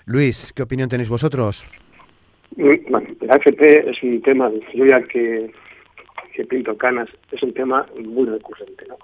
[0.07, 1.67] Luis, ¿qué opinión tenéis vosotros?
[2.57, 5.51] Bueno, la AFP es un tema, yo ya que,
[6.35, 8.97] que pinto canas, es un tema muy recurrente, ¿no?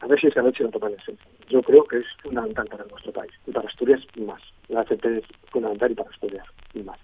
[0.00, 1.20] A ver si esa noche lo toman en serio.
[1.48, 4.42] Yo creo que es fundamental para nuestro país y para Asturias más.
[4.68, 6.46] La AFP es fundamental y para Asturias
[6.84, 6.98] más.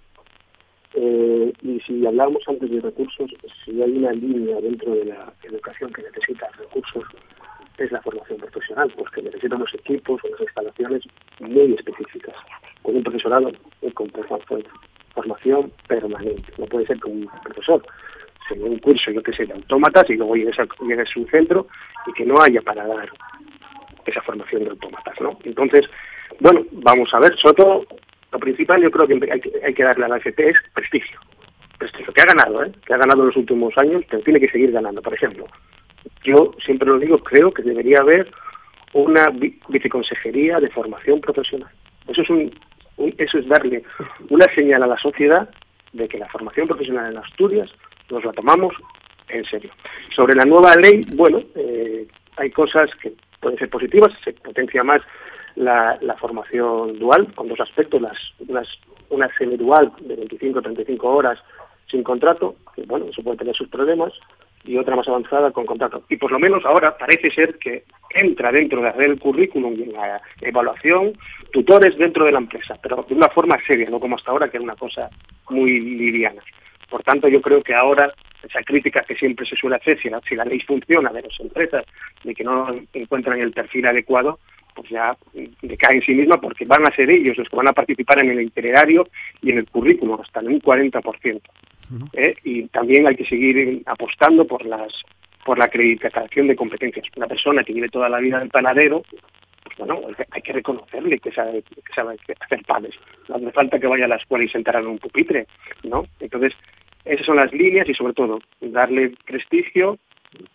[0.95, 3.31] Eh, y si hablábamos antes de recursos,
[3.65, 7.05] si hay una línea dentro de la educación que necesita recursos,
[7.79, 11.03] es la formación profesional, porque necesita unos equipos, unas instalaciones
[11.41, 12.35] muy específicas,
[12.83, 13.51] con un profesorado
[13.95, 14.11] con
[15.15, 16.53] formación permanente.
[16.59, 17.83] No puede ser que un profesor
[18.49, 21.67] se un curso, yo que sé, de autómatas y luego llegue a, su centro
[22.07, 23.09] y que no haya para dar
[24.07, 25.39] esa formación de autómatas, ¿no?
[25.45, 25.89] Entonces,
[26.41, 27.87] bueno, vamos a ver, sobre todo
[28.33, 29.31] lo principal yo creo que
[29.65, 31.21] hay, que darle a la FP es prestigio.
[31.79, 32.73] Prestigio, que ha ganado, ¿eh?
[32.87, 35.03] que ha ganado en los últimos años, pero tiene que seguir ganando.
[35.03, 35.47] Por ejemplo,
[36.25, 38.31] yo siempre lo digo, creo que debería haber
[38.95, 39.27] una
[39.69, 41.71] viceconsejería de formación profesional.
[42.09, 42.55] Eso es, un,
[43.19, 43.83] eso es darle
[44.31, 45.49] una señal a la sociedad
[45.93, 47.71] de que la formación profesional en Asturias
[48.11, 48.75] nos la tomamos
[49.29, 49.71] en serio.
[50.15, 53.13] Sobre la nueva ley, bueno, eh, hay cosas que
[53.43, 55.03] pueden ser positivas, se potencia más
[55.57, 58.17] la, formación dual, con dos aspectos, las,
[58.49, 58.69] unas,
[59.11, 61.39] una semidual de 25 o 35 horas
[61.91, 64.13] sin contrato, que bueno, eso puede tener sus problemas,
[64.65, 66.05] y otra más avanzada con contrato.
[66.09, 71.13] Y por lo menos ahora parece ser que entra dentro del currículum y la evaluación
[71.53, 74.59] tutores dentro de la empresa, pero de una forma seria, no como hasta ahora, que
[74.59, 75.11] era una cosa
[75.51, 76.43] muy liviana.
[76.89, 78.13] Por tanto, yo creo que ahora
[78.45, 81.41] esa crítica que siempre se suele hacer, si la, si la ley funciona de las
[81.41, 81.85] empresas,
[82.25, 84.39] de que no encuentran el perfil adecuado,
[84.75, 85.17] pues ya
[85.61, 88.31] decae en sí misma porque van a ser ellos los que van a participar en
[88.31, 89.09] el itinerario
[89.43, 91.41] y en el currículum, hasta en un 40%.
[92.15, 92.35] ¿eh?
[92.45, 94.93] Y también hay que seguir apostando por las
[95.45, 97.05] por la acreditación de competencias.
[97.17, 99.03] Una persona que vive toda la vida en panadero,
[99.65, 102.95] pues bueno, hay que reconocerle que sabe, que sabe hacer panes.
[103.29, 105.47] No hace falta que vaya a la escuela y sentar en un pupitre,
[105.83, 106.05] ¿no?
[106.21, 106.55] Entonces,
[107.05, 109.99] esas son las líneas y sobre todo darle prestigio,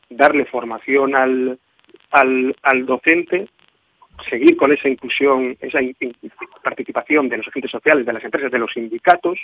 [0.10, 1.60] darle formación al,
[2.12, 3.48] al, al docente
[4.30, 5.80] seguir con esa inclusión, esa
[6.64, 9.38] participación de los agentes sociales, de las empresas, de los sindicatos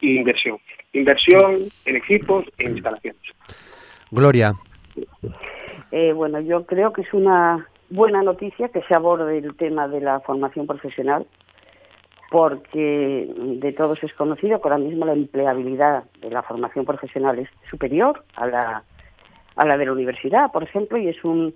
[0.00, 0.58] e inversión.
[0.92, 3.22] Inversión en equipos e instalaciones.
[4.10, 4.54] Gloria.
[5.90, 10.00] Eh, bueno, yo creo que es una buena noticia que se aborde el tema de
[10.00, 11.26] la formación profesional,
[12.32, 17.50] porque de todos es conocido que ahora mismo la empleabilidad de la formación profesional es
[17.68, 18.84] superior a la,
[19.54, 21.54] a la de la universidad, por ejemplo, y es un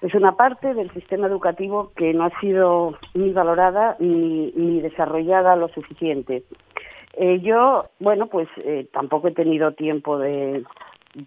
[0.00, 5.68] es una parte del sistema educativo que no ha sido ni valorada ni, desarrollada lo
[5.68, 6.42] suficiente.
[7.18, 10.64] Eh, yo, bueno, pues eh, tampoco he tenido tiempo de,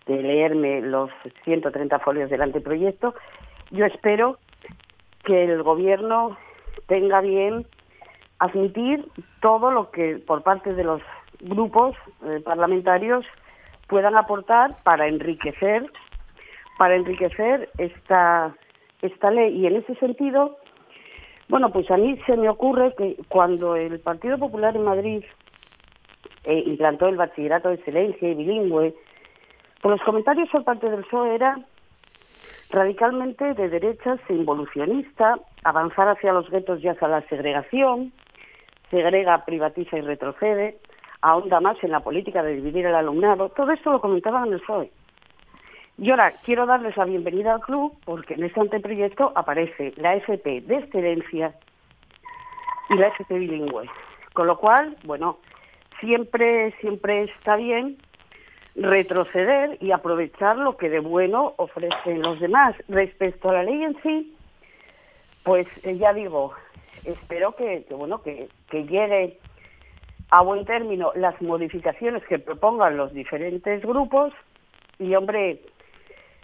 [0.07, 1.11] leerme los
[1.43, 3.13] 130 folios del anteproyecto.
[3.69, 4.39] Yo espero
[5.23, 6.36] que el Gobierno
[6.88, 7.67] tenga bien
[8.44, 9.06] admitir
[9.41, 11.02] todo lo que por parte de los
[11.39, 13.26] grupos eh, parlamentarios
[13.88, 15.89] puedan aportar para enriquecer
[16.78, 18.54] para enriquecer esta
[19.02, 19.56] esta ley.
[19.58, 20.58] Y en ese sentido,
[21.50, 25.24] bueno, pues a mí se me ocurre que cuando el Partido Popular en Madrid
[26.46, 28.94] eh, implantó el bachillerato de excelencia y bilingüe,
[29.82, 31.60] pues los comentarios por parte del PSOE era
[32.70, 38.12] radicalmente de derechas e involucionista, avanzar hacia los guetos y hacia la segregación,
[38.94, 40.78] segrega, privatiza y retrocede,
[41.22, 43.50] ahonda más en la política de dividir el alumnado.
[43.50, 44.91] Todo esto lo comentaban en el PSOE.
[45.98, 50.62] Y ahora quiero darles la bienvenida al club porque en este anteproyecto aparece la FP
[50.62, 51.56] de excelencia
[52.89, 53.89] y la FP bilingüe.
[54.34, 55.38] Con lo cual, bueno,
[56.00, 57.98] siempre, siempre está bien
[58.76, 62.76] retroceder y aprovechar lo que de bueno ofrecen los demás.
[62.89, 64.36] Respecto a la ley en sí,
[65.44, 66.54] pues eh, ya digo,
[67.06, 69.39] espero que, bueno que, que llegue
[70.30, 74.34] a buen término las modificaciones que propongan los diferentes grupos
[74.99, 75.62] y hombre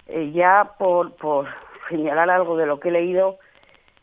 [0.08, 1.48] eh, ya por, por
[1.90, 3.40] señalar algo de lo que he leído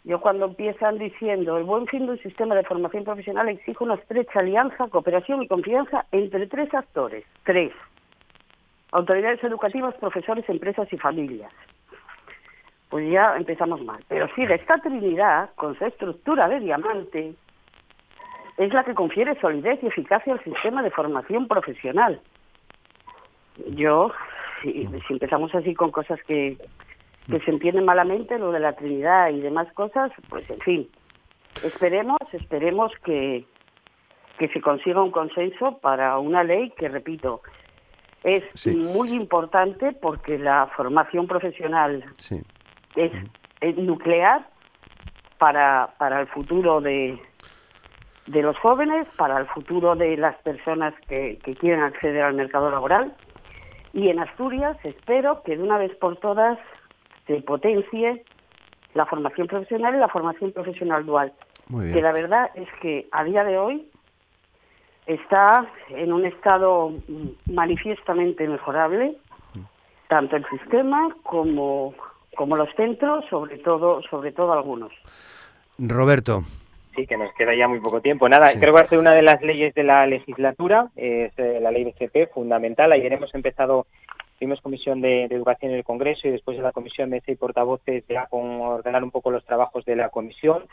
[0.06, 4.38] yo cuando empiezan diciendo el buen fin del sistema de formación profesional exige una estrecha
[4.38, 7.72] alianza, cooperación y confianza entre tres actores, tres,
[8.92, 11.52] autoridades educativas, profesores, empresas y familias.
[12.88, 14.04] Pues ya empezamos mal.
[14.08, 17.34] Pero sí, esta Trinidad, con su estructura de diamante,
[18.56, 22.20] es la que confiere solidez y eficacia al sistema de formación profesional.
[23.70, 24.12] Yo,
[24.62, 26.56] si, empezamos así con cosas que,
[27.30, 30.88] que se entienden malamente, lo de la Trinidad y demás cosas, pues en fin,
[31.64, 33.44] esperemos, esperemos que,
[34.38, 37.42] que se consiga un consenso para una ley que, repito,
[38.22, 42.04] es muy importante porque la formación profesional
[42.96, 43.12] es,
[43.76, 44.46] nuclear
[45.38, 47.18] para, para el futuro de,
[48.26, 52.70] de los jóvenes, para el futuro de las personas que, que quieren acceder al mercado
[52.70, 53.14] laboral.
[53.92, 56.58] Y en Asturias espero que de una vez por todas
[57.26, 58.24] se potencie
[58.94, 61.32] la formación profesional y la formación profesional dual.
[61.68, 63.88] Que la verdad es que a día de hoy
[65.06, 66.92] está en un estado
[67.46, 69.16] manifiestamente mejorable,
[70.08, 71.94] tanto el sistema como,
[72.36, 74.92] como los centros, sobre todo, sobre todo algunos.
[75.78, 76.42] Roberto.
[76.94, 78.28] Sí, que nos queda ya muy poco tiempo.
[78.28, 81.58] Nada, creo que va a ser una de las leyes de la legislatura, es eh,
[81.60, 82.92] la ley de CP, fundamental.
[82.92, 83.86] Ayer hemos empezado
[84.38, 88.04] Tuvimos comisión de, educación en el Congreso y después de la comisión de y portavoces
[88.06, 90.64] ya con ordenar un poco los trabajos de la comisión.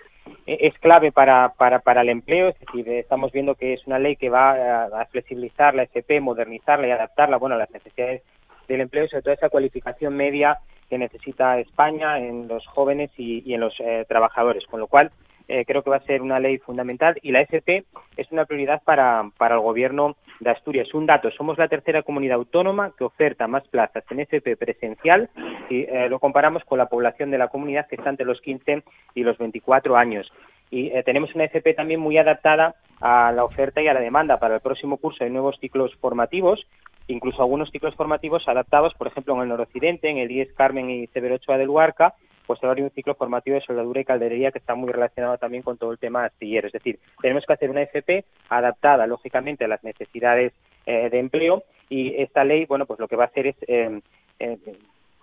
[0.45, 3.99] Eh, es clave para, para, para el empleo, es decir, estamos viendo que es una
[3.99, 8.21] ley que va a, flexibilizar la FP, modernizarla y adaptarla bueno, a las necesidades
[8.67, 10.59] del empleo y sobre todo esa cualificación media
[10.93, 14.63] que necesita España en los jóvenes y, en los eh, trabajadores.
[14.67, 15.09] Con lo cual,
[15.47, 17.83] eh, creo que va a ser una ley fundamental y la FP
[18.15, 20.93] es una prioridad para, para el gobierno de Asturias.
[20.93, 25.31] Un dato, somos la tercera comunidad autónoma que oferta más plazas en FP presencial
[25.67, 28.83] si eh, lo comparamos con la población de la comunidad que está entre los 15
[29.15, 30.31] y los 24 años.
[30.69, 34.55] Y tenemos una FP también muy adaptada a la oferta y a la demanda para
[34.55, 36.65] el próximo curso de nuevos ciclos formativos
[37.07, 41.07] incluso algunos ciclos formativos adaptados, por ejemplo, en el noroccidente, en el IES Carmen y
[41.07, 44.59] Severo Ochoa del Huarca, pues ahora hay un ciclo formativo de soldadura y calderería que
[44.59, 46.67] está muy relacionado también con todo el tema astillero.
[46.67, 50.53] Es decir, tenemos que hacer una FP adaptada, lógicamente, a las necesidades
[50.85, 54.01] eh, de empleo y esta ley, bueno, pues lo que va a hacer es eh,
[54.39, 54.57] eh,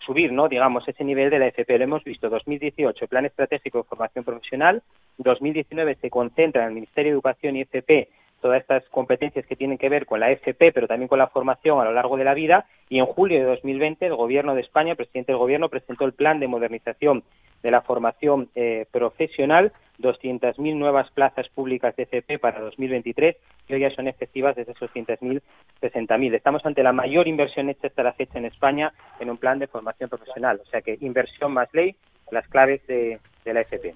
[0.04, 0.48] subir, ¿no?
[0.48, 1.78] Digamos, ese nivel de la FP.
[1.78, 4.82] Lo hemos visto, 2018, Plan Estratégico de Formación Profesional,
[5.18, 8.08] 2019 se concentra en el Ministerio de Educación y FP
[8.40, 11.80] todas estas competencias que tienen que ver con la FP, pero también con la formación
[11.80, 12.66] a lo largo de la vida.
[12.88, 16.12] Y en julio de 2020, el Gobierno de España, el presidente del Gobierno, presentó el
[16.12, 17.22] Plan de Modernización
[17.62, 23.36] de la Formación eh, Profesional, 200.000 nuevas plazas públicas de FP para 2023,
[23.66, 25.42] que hoy ya son efectivas desde esos 200.000,
[25.82, 26.34] 60.000.
[26.34, 29.66] Estamos ante la mayor inversión hecha hasta la fecha en España en un plan de
[29.66, 30.60] formación profesional.
[30.62, 31.94] O sea que inversión más ley,
[32.30, 33.94] las claves de, la FP.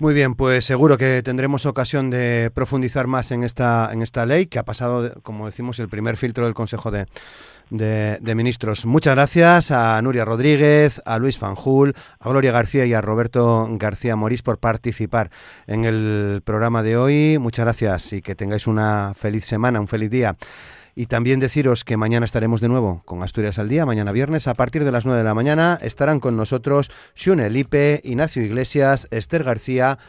[0.00, 4.46] Muy bien, pues seguro que tendremos ocasión de profundizar más en esta, en esta ley
[4.46, 7.06] que ha pasado, como decimos, el primer filtro del Consejo de,
[7.70, 8.86] de, Ministros.
[8.86, 14.16] Muchas gracias a Nuria Rodríguez, a Luis Fanjul, a Gloria García y a Roberto García
[14.16, 15.30] Morís por participar
[15.66, 17.38] en el programa de hoy.
[17.38, 20.36] Muchas gracias y que tengáis una feliz semana, un feliz día.
[20.98, 24.54] Y también deciros que mañana estaremos de nuevo con Asturias al Día, mañana viernes, a
[24.54, 29.44] partir de las 9 de la mañana estarán con nosotros Xune Lipe, Ignacio Iglesias, Esther
[29.44, 30.00] García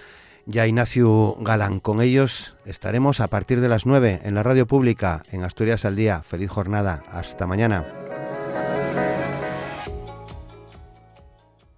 [0.52, 1.80] y Ignacio Galán.
[1.80, 5.96] Con ellos estaremos a partir de las 9 en la radio pública en Asturias al
[5.96, 6.24] Día.
[6.24, 7.04] Feliz jornada.
[7.12, 8.09] Hasta mañana.